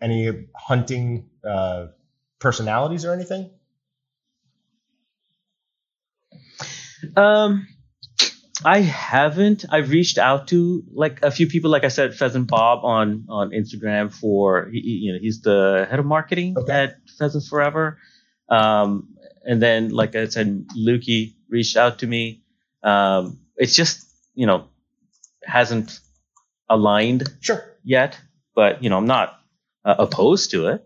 any 0.02 0.48
hunting 0.56 1.30
uh, 1.44 1.88
personalities 2.40 3.06
or 3.06 3.14
anything? 3.14 3.52
Um, 7.16 7.68
I 8.66 8.80
haven't. 8.80 9.66
I've 9.70 9.90
reached 9.92 10.18
out 10.18 10.48
to 10.50 10.84
like 10.92 11.22
a 11.22 11.30
few 11.32 11.48
people, 11.48 11.70
like 11.70 11.84
I 11.84 11.90
said, 11.90 12.16
Pheasant 12.16 12.48
Bob 12.48 12.84
on 12.84 13.26
on 13.30 13.52
Instagram 13.52 14.12
for 14.12 14.70
he, 14.72 14.80
you 14.80 15.14
know 15.14 15.20
he's 15.22 15.42
the 15.42 15.86
head 15.90 16.00
of 16.00 16.06
marketing 16.06 16.56
Okay. 16.58 16.74
at 16.74 16.98
Pheasant 17.20 17.44
Forever. 17.46 18.00
Um, 18.50 19.16
and 19.46 19.62
then 19.62 19.90
like 19.90 20.16
I 20.16 20.28
said, 20.28 20.66
Lukey 20.76 21.36
reached 21.50 21.78
out 21.78 22.00
to 22.00 22.08
me. 22.08 22.44
Um, 22.84 23.40
it's 23.58 23.76
just 23.76 24.06
you 24.34 24.48
know 24.48 24.70
hasn't 25.44 26.00
aligned 26.70 27.30
Sure. 27.42 27.64
yet, 27.84 28.20
but 28.56 28.84
you 28.84 28.90
know 28.90 28.98
I'm 28.98 29.08
not 29.08 29.40
uh, 29.86 29.96
opposed 30.00 30.52
to 30.52 30.68
it. 30.70 30.84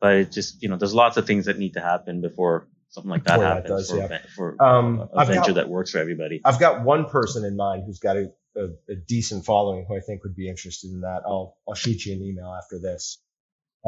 But 0.00 0.14
it 0.14 0.30
just 0.32 0.62
you 0.62 0.68
know 0.68 0.76
there's 0.76 0.94
lots 0.94 1.16
of 1.16 1.26
things 1.26 1.46
that 1.46 1.58
need 1.58 1.74
to 1.74 1.80
happen 1.80 2.20
before 2.20 2.68
something 2.90 3.10
like 3.10 3.24
that 3.24 3.36
Before 3.36 3.44
that 3.44 3.54
happens 3.56 3.88
does, 3.88 3.90
for, 3.90 3.96
yeah. 3.96 4.04
a 4.24 4.28
for 4.36 4.62
Um, 4.62 5.08
a 5.12 5.18
I've 5.18 5.28
venture 5.28 5.48
got- 5.48 5.54
that 5.56 5.68
works 5.68 5.90
for 5.92 5.98
everybody. 5.98 6.40
I've 6.44 6.58
got 6.60 6.84
one 6.84 7.06
person 7.06 7.44
in 7.44 7.56
mind 7.56 7.84
who's 7.86 7.98
got 7.98 8.16
a, 8.16 8.32
a, 8.56 8.64
a 8.90 8.94
decent 9.06 9.44
following 9.44 9.84
who 9.86 9.96
I 9.96 10.00
think 10.00 10.24
would 10.24 10.34
be 10.36 10.48
interested 10.48 10.90
in 10.90 11.00
that. 11.02 11.22
I'll 11.26 11.56
I'll 11.68 11.74
shoot 11.74 12.04
you 12.06 12.14
an 12.14 12.22
email 12.22 12.52
after 12.60 12.78
this. 12.80 13.18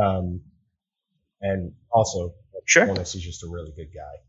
Um, 0.00 0.42
and 1.40 1.72
also, 1.90 2.34
Sure. 2.66 2.86
Jonas 2.86 3.14
is 3.14 3.22
just 3.22 3.42
a 3.42 3.48
really 3.48 3.72
good 3.74 3.88
guy. 3.92 4.20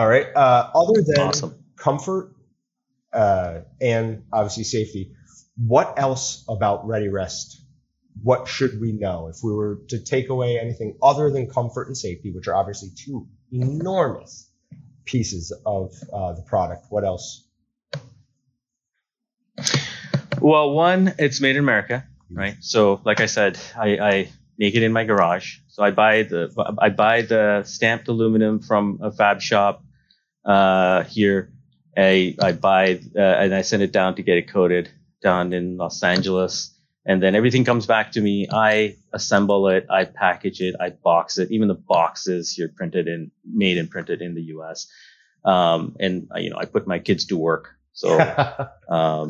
All 0.00 0.08
right. 0.08 0.26
Uh, 0.34 0.70
other 0.74 1.02
than 1.02 1.20
Awesome. 1.28 1.64
comfort 1.76 2.34
uh, 3.12 3.60
and 3.80 4.24
obviously 4.32 4.64
safety, 4.64 5.12
what 5.56 5.94
else 5.98 6.44
about 6.48 6.86
Ready 6.86 7.08
Rest? 7.08 7.60
What 8.22 8.48
should 8.48 8.80
we 8.80 8.92
know 8.92 9.28
if 9.28 9.36
we 9.42 9.52
were 9.52 9.80
to 9.88 9.98
take 9.98 10.28
away 10.28 10.58
anything 10.58 10.96
other 11.02 11.30
than 11.30 11.48
comfort 11.48 11.88
and 11.88 11.96
safety, 11.96 12.30
which 12.30 12.48
are 12.48 12.54
obviously 12.54 12.90
two 12.96 13.26
enormous 13.52 14.50
pieces 15.04 15.52
of 15.66 15.92
uh, 16.12 16.32
the 16.32 16.42
product? 16.42 16.86
What 16.90 17.04
else? 17.04 17.46
Well, 20.40 20.72
one, 20.72 21.14
it's 21.18 21.40
made 21.40 21.56
in 21.56 21.62
America, 21.62 22.06
right? 22.30 22.56
So, 22.60 23.00
like 23.04 23.20
I 23.20 23.26
said, 23.26 23.58
I, 23.76 23.98
I 23.98 24.28
make 24.58 24.74
it 24.74 24.82
in 24.82 24.92
my 24.92 25.04
garage. 25.04 25.58
So 25.68 25.82
I 25.82 25.90
buy 25.90 26.22
the 26.22 26.76
I 26.78 26.90
buy 26.90 27.22
the 27.22 27.62
stamped 27.64 28.08
aluminum 28.08 28.60
from 28.60 29.00
a 29.02 29.10
fab 29.10 29.40
shop 29.40 29.82
uh, 30.44 31.04
here. 31.04 31.52
I 31.96 32.36
I 32.40 32.52
buy 32.52 33.00
uh, 33.16 33.20
and 33.20 33.54
I 33.54 33.62
send 33.62 33.82
it 33.82 33.92
down 33.92 34.16
to 34.16 34.22
get 34.22 34.36
it 34.36 34.48
coated 34.48 34.90
down 35.22 35.52
in 35.52 35.76
Los 35.76 36.02
Angeles, 36.02 36.73
and 37.06 37.22
then 37.22 37.34
everything 37.34 37.64
comes 37.64 37.86
back 37.86 38.12
to 38.12 38.20
me. 38.20 38.48
I 38.50 38.96
assemble 39.12 39.68
it, 39.68 39.86
I 39.90 40.04
package 40.04 40.60
it, 40.60 40.74
I 40.80 40.90
box 40.90 41.38
it. 41.38 41.50
Even 41.50 41.68
the 41.68 41.74
boxes 41.74 42.52
here 42.52 42.70
printed 42.74 43.08
in 43.08 43.30
made 43.44 43.78
and 43.78 43.90
printed 43.90 44.22
in 44.22 44.34
the 44.34 44.42
U.S. 44.56 44.86
Um, 45.44 45.96
and 46.00 46.28
uh, 46.34 46.38
you 46.38 46.50
know 46.50 46.56
I 46.58 46.64
put 46.64 46.86
my 46.86 46.98
kids 46.98 47.26
to 47.26 47.36
work. 47.36 47.76
So 47.92 48.18
um, 48.88 49.28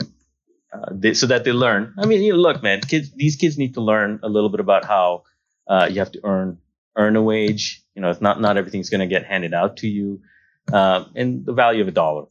uh, 0.72 0.90
they, 0.90 1.14
so 1.14 1.26
that 1.26 1.44
they 1.44 1.52
learn. 1.52 1.94
I 1.98 2.06
mean, 2.06 2.22
you 2.22 2.32
know, 2.32 2.38
look, 2.38 2.62
man, 2.62 2.80
kids, 2.80 3.10
these 3.14 3.36
kids 3.36 3.58
need 3.58 3.74
to 3.74 3.80
learn 3.80 4.20
a 4.22 4.28
little 4.28 4.50
bit 4.50 4.60
about 4.60 4.84
how 4.84 5.24
Uh, 5.66 5.88
you 5.90 5.98
have 5.98 6.12
to 6.12 6.20
earn 6.24 6.58
earn 6.94 7.16
a 7.16 7.22
wage. 7.22 7.82
You 7.94 8.02
know, 8.02 8.10
it's 8.10 8.20
not 8.20 8.40
not 8.40 8.56
everything's 8.56 8.90
going 8.90 9.00
to 9.08 9.14
get 9.14 9.24
handed 9.24 9.54
out 9.54 9.78
to 9.78 9.88
you. 9.88 10.20
Um, 10.72 11.12
and 11.16 11.44
the 11.46 11.52
value 11.54 11.82
of 11.82 11.88
a 11.88 11.92
dollar. 11.92 12.26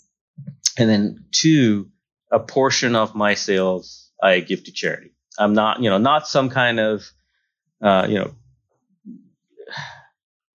And 0.77 0.89
then 0.89 1.25
two, 1.31 1.89
a 2.31 2.39
portion 2.39 2.95
of 2.95 3.15
my 3.15 3.35
sales 3.35 4.11
I 4.21 4.39
give 4.39 4.63
to 4.65 4.71
charity. 4.71 5.13
I'm 5.37 5.53
not, 5.53 5.81
you 5.81 5.89
know, 5.89 5.97
not 5.97 6.27
some 6.27 6.49
kind 6.49 6.79
of, 6.79 7.03
uh, 7.81 8.07
you 8.09 8.19
know, 8.19 8.35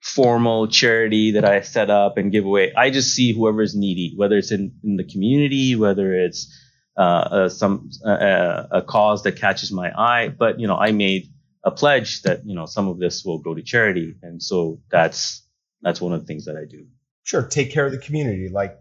formal 0.01 0.69
charity 0.69 1.33
that 1.33 1.45
I 1.45 1.61
set 1.61 1.91
up 1.91 2.17
and 2.17 2.33
give 2.33 2.45
away. 2.45 2.73
I 2.75 2.91
just 2.91 3.15
see 3.15 3.33
whoever 3.33 3.63
is 3.63 3.75
needy, 3.75 4.15
whether 4.17 4.37
it's 4.37 4.51
in, 4.51 4.73
in 4.83 4.97
the 4.97 5.05
community, 5.05 5.77
whether 5.77 6.15
it's 6.15 6.53
uh, 6.97 7.01
uh, 7.01 7.49
some 7.49 7.91
uh, 8.05 8.65
a 8.73 8.83
cause 8.83 9.23
that 9.23 9.37
catches 9.37 9.71
my 9.71 9.93
eye. 9.97 10.29
But 10.29 10.59
you 10.59 10.67
know, 10.67 10.77
I 10.77 10.93
made 10.93 11.29
a 11.65 11.71
pledge 11.71 12.23
that 12.23 12.45
you 12.45 12.55
know 12.55 12.67
some 12.67 12.89
of 12.89 12.99
this 12.99 13.25
will 13.25 13.39
go 13.39 13.55
to 13.55 13.63
charity, 13.63 14.17
and 14.23 14.43
so 14.43 14.81
that's 14.91 15.47
that's 15.83 16.01
one 16.01 16.13
of 16.13 16.21
the 16.21 16.27
things 16.27 16.47
that 16.47 16.57
I 16.57 16.65
do. 16.69 16.87
Sure, 17.23 17.43
take 17.43 17.71
care 17.73 17.87
of 17.87 17.93
the 17.93 17.99
community 17.99 18.49
like 18.53 18.77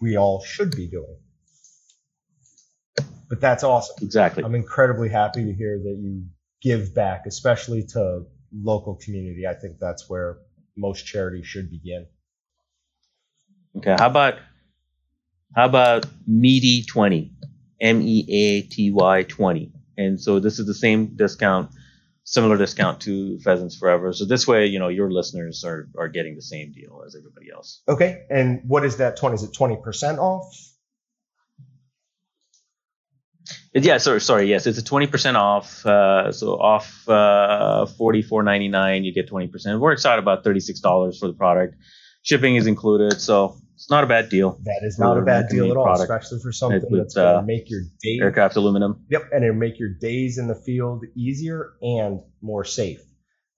we 0.00 0.16
all 0.16 0.42
should 0.42 0.74
be 0.74 0.88
doing. 0.88 1.18
But 3.28 3.40
that's 3.40 3.64
awesome. 3.64 3.96
Exactly. 4.02 4.44
I'm 4.44 4.54
incredibly 4.54 5.08
happy 5.08 5.44
to 5.44 5.52
hear 5.52 5.78
that 5.78 5.98
you 6.00 6.24
give 6.62 6.94
back, 6.94 7.26
especially 7.26 7.82
to 7.84 8.24
local 8.52 8.96
community. 8.96 9.46
I 9.46 9.54
think 9.54 9.78
that's 9.78 10.08
where 10.08 10.38
most 10.76 11.06
charity 11.06 11.42
should 11.42 11.70
begin. 11.70 12.06
Okay, 13.76 13.94
how 13.98 14.06
about 14.06 14.38
how 15.54 15.66
about 15.66 16.06
meaty 16.26 16.82
20 16.82 17.32
m-e-a-t-y 17.80 19.22
20 19.22 19.72
and 19.98 20.20
so 20.20 20.40
this 20.40 20.58
is 20.58 20.66
the 20.66 20.74
same 20.74 21.14
discount 21.14 21.70
similar 22.24 22.56
discount 22.56 23.00
to 23.02 23.38
pheasants 23.40 23.76
forever 23.76 24.14
so 24.14 24.24
this 24.24 24.46
way 24.46 24.64
you 24.66 24.78
know 24.78 24.88
your 24.88 25.10
listeners 25.10 25.62
are 25.62 25.88
are 25.98 26.08
getting 26.08 26.34
the 26.34 26.42
same 26.42 26.72
deal 26.72 27.02
as 27.06 27.14
everybody 27.14 27.50
else 27.54 27.82
Okay, 27.88 28.24
and 28.30 28.62
what 28.66 28.84
is 28.84 28.96
that 28.96 29.16
20? 29.16 29.34
Is 29.34 29.42
it 29.42 29.52
20% 29.52 30.18
off? 30.18 30.75
Yeah 33.84 33.98
sorry 33.98 34.20
sorry 34.20 34.48
yes 34.48 34.66
it's 34.66 34.78
a 34.78 34.82
20% 34.82 35.34
off 35.34 35.84
uh, 35.86 36.32
so 36.32 36.54
off 36.54 37.08
uh, 37.08 37.86
44.99 37.98 39.04
you 39.04 39.12
get 39.12 39.28
20% 39.30 39.66
it 39.66 39.78
works 39.78 40.06
out 40.06 40.18
about 40.18 40.44
$36 40.44 41.18
for 41.18 41.26
the 41.28 41.34
product 41.34 41.74
shipping 42.22 42.56
is 42.56 42.66
included 42.66 43.20
so 43.20 43.56
it's 43.74 43.90
not 43.90 44.04
a 44.04 44.06
bad 44.06 44.30
deal 44.30 44.58
That 44.64 44.80
is 44.84 44.98
not 44.98 45.18
a 45.18 45.22
bad 45.22 45.48
deal 45.48 45.70
at 45.70 45.76
all, 45.76 45.84
product. 45.84 46.10
especially 46.10 46.40
for 46.42 46.50
something 46.52 46.82
with, 46.90 47.00
that's 47.02 47.14
going 47.14 47.26
to 47.34 47.38
uh, 47.40 47.42
make 47.42 47.68
your 47.68 47.82
day. 48.02 48.18
aircraft 48.22 48.56
aluminum 48.56 49.04
Yep, 49.10 49.22
and 49.32 49.44
it'll 49.44 49.56
make 49.56 49.78
your 49.78 49.90
days 50.00 50.38
in 50.38 50.46
the 50.48 50.54
field 50.54 51.04
easier 51.14 51.72
and 51.82 52.20
more 52.40 52.64
safe. 52.64 53.00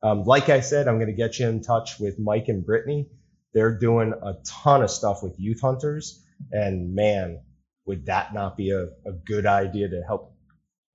Um, 0.02 0.24
like 0.24 0.48
I 0.48 0.61
said, 0.61 0.88
I'm 0.88 0.96
going 0.96 1.09
to 1.09 1.12
get 1.16 1.38
you 1.38 1.48
in 1.48 1.62
touch 1.62 1.98
with 2.00 2.18
Mike 2.18 2.46
and 2.48 2.64
Brittany. 2.66 3.09
They're 3.54 3.78
doing 3.78 4.12
a 4.12 4.35
ton 4.44 4.83
of 4.83 4.90
stuff 4.90 5.22
with 5.22 5.35
youth 5.38 5.61
hunters, 5.61 6.24
and 6.52 6.94
man, 6.94 7.40
would 7.88 8.07
that 8.07 8.33
not 8.35 8.57
be 8.57 8.70
a, 8.70 8.85
a 9.07 9.12
good 9.27 9.46
idea 9.46 9.88
to 9.88 10.03
help 10.07 10.35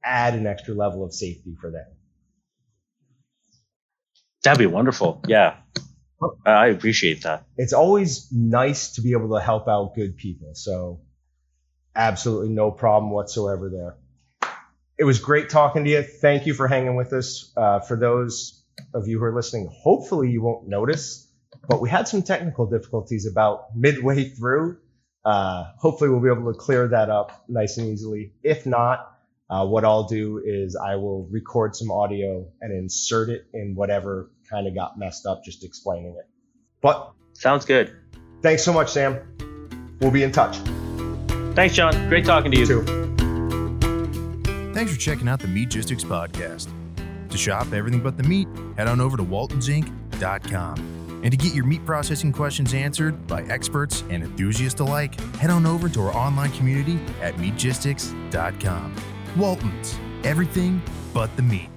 add 0.03 0.36
an 0.36 0.47
extra 0.47 0.73
level 0.73 1.03
of 1.03 1.13
safety 1.13 1.56
for 1.60 1.71
them? 1.71 1.86
that'd 4.43 4.60
be 4.60 4.65
wonderful 4.65 5.21
yeah 5.27 5.56
i 6.45 6.67
appreciate 6.67 7.23
that 7.23 7.45
It's 7.58 7.73
always 7.73 8.32
nice 8.32 8.93
to 8.93 9.01
be 9.01 9.12
able 9.12 9.36
to 9.38 9.43
help 9.43 9.67
out 9.67 9.93
good 9.95 10.17
people. 10.17 10.51
So, 10.53 11.01
absolutely 11.95 12.49
no 12.49 12.71
problem 12.71 13.12
whatsoever 13.12 13.69
there. 13.69 13.97
It 14.97 15.03
was 15.03 15.19
great 15.19 15.49
talking 15.49 15.84
to 15.84 15.89
you. 15.89 16.01
Thank 16.03 16.45
you 16.45 16.53
for 16.53 16.67
hanging 16.67 16.95
with 16.95 17.13
us. 17.13 17.51
Uh, 17.58 17.79
for 17.79 17.97
those 17.97 18.63
of 18.93 19.08
you 19.08 19.19
who 19.19 19.25
are 19.25 19.36
listening, 19.36 19.69
hopefully 19.71 20.29
you 20.32 20.41
won't 20.41 20.67
notice, 20.67 21.27
but 21.67 21.82
we 21.82 21.89
had 21.89 22.08
some 22.08 22.23
technical 22.23 22.65
difficulties 22.67 23.25
about 23.25 23.75
midway 23.75 24.29
through. 24.29 24.77
Uh, 25.25 25.65
hopefully 25.77 26.09
we'll 26.09 26.19
be 26.19 26.29
able 26.29 26.51
to 26.51 26.57
clear 26.57 26.88
that 26.88 27.09
up 27.09 27.43
nice 27.47 27.77
and 27.77 27.88
easily. 27.88 28.33
If 28.43 28.65
not, 28.65 29.12
uh, 29.49 29.65
what 29.65 29.86
I'll 29.86 30.07
do 30.07 30.41
is 30.43 30.75
I 30.75 30.95
will 30.95 31.27
record 31.31 31.75
some 31.75 31.91
audio 31.91 32.45
and 32.62 32.73
insert 32.73 33.29
it 33.29 33.45
in 33.53 33.75
whatever 33.75 34.31
kind 34.49 34.67
of 34.67 34.75
got 34.75 34.97
messed 34.97 35.25
up, 35.25 35.43
just 35.43 35.63
explaining 35.63 36.15
it. 36.17 36.27
But 36.81 37.13
sounds 37.33 37.65
good 37.65 37.95
thanks 38.43 38.62
so 38.62 38.71
much, 38.71 38.91
Sam. 38.91 39.19
We'll 39.99 40.12
be 40.12 40.21
in 40.21 40.31
touch. 40.31 40.57
thanks 41.55 41.73
Jon 41.73 42.07
great 42.09 42.25
talking 42.25 42.51
to 42.51 42.59
you 42.59 42.67
Too. 42.67 42.83
Thanks 44.73 44.91
for 44.91 44.99
checking 44.99 45.27
out 45.27 45.39
the 45.39 45.47
Meat 45.47 45.69
Meatgistics 45.69 46.03
podcast. 46.03 46.69
To 47.29 47.38
shop 47.38 47.71
everything 47.73 48.01
but 48.01 48.17
the 48.17 48.23
meat, 48.23 48.47
head 48.77 48.88
on 48.88 48.99
over 49.01 49.17
to 49.17 49.23
waltonsinc.com. 49.23 51.02
And 51.23 51.31
to 51.31 51.38
get 51.38 51.55
your 51.55 51.65
meat 51.65 51.86
processing 51.86 52.31
questions 52.31 52.73
answered 52.73 53.25
by 53.27 53.43
experts 53.43 54.03
and 54.09 54.23
enthusiasts 54.23 54.79
alike, 54.79 55.19
head 55.36 55.49
on 55.49 55.65
over 55.65 55.89
to 55.89 56.01
our 56.01 56.15
online 56.15 56.51
community 56.51 56.99
at 57.21 57.36
meatgistics.com. 57.36 58.95
Waltons, 59.38 59.97
everything 60.23 60.81
but 61.13 61.36
the 61.36 61.43
meat. 61.43 61.72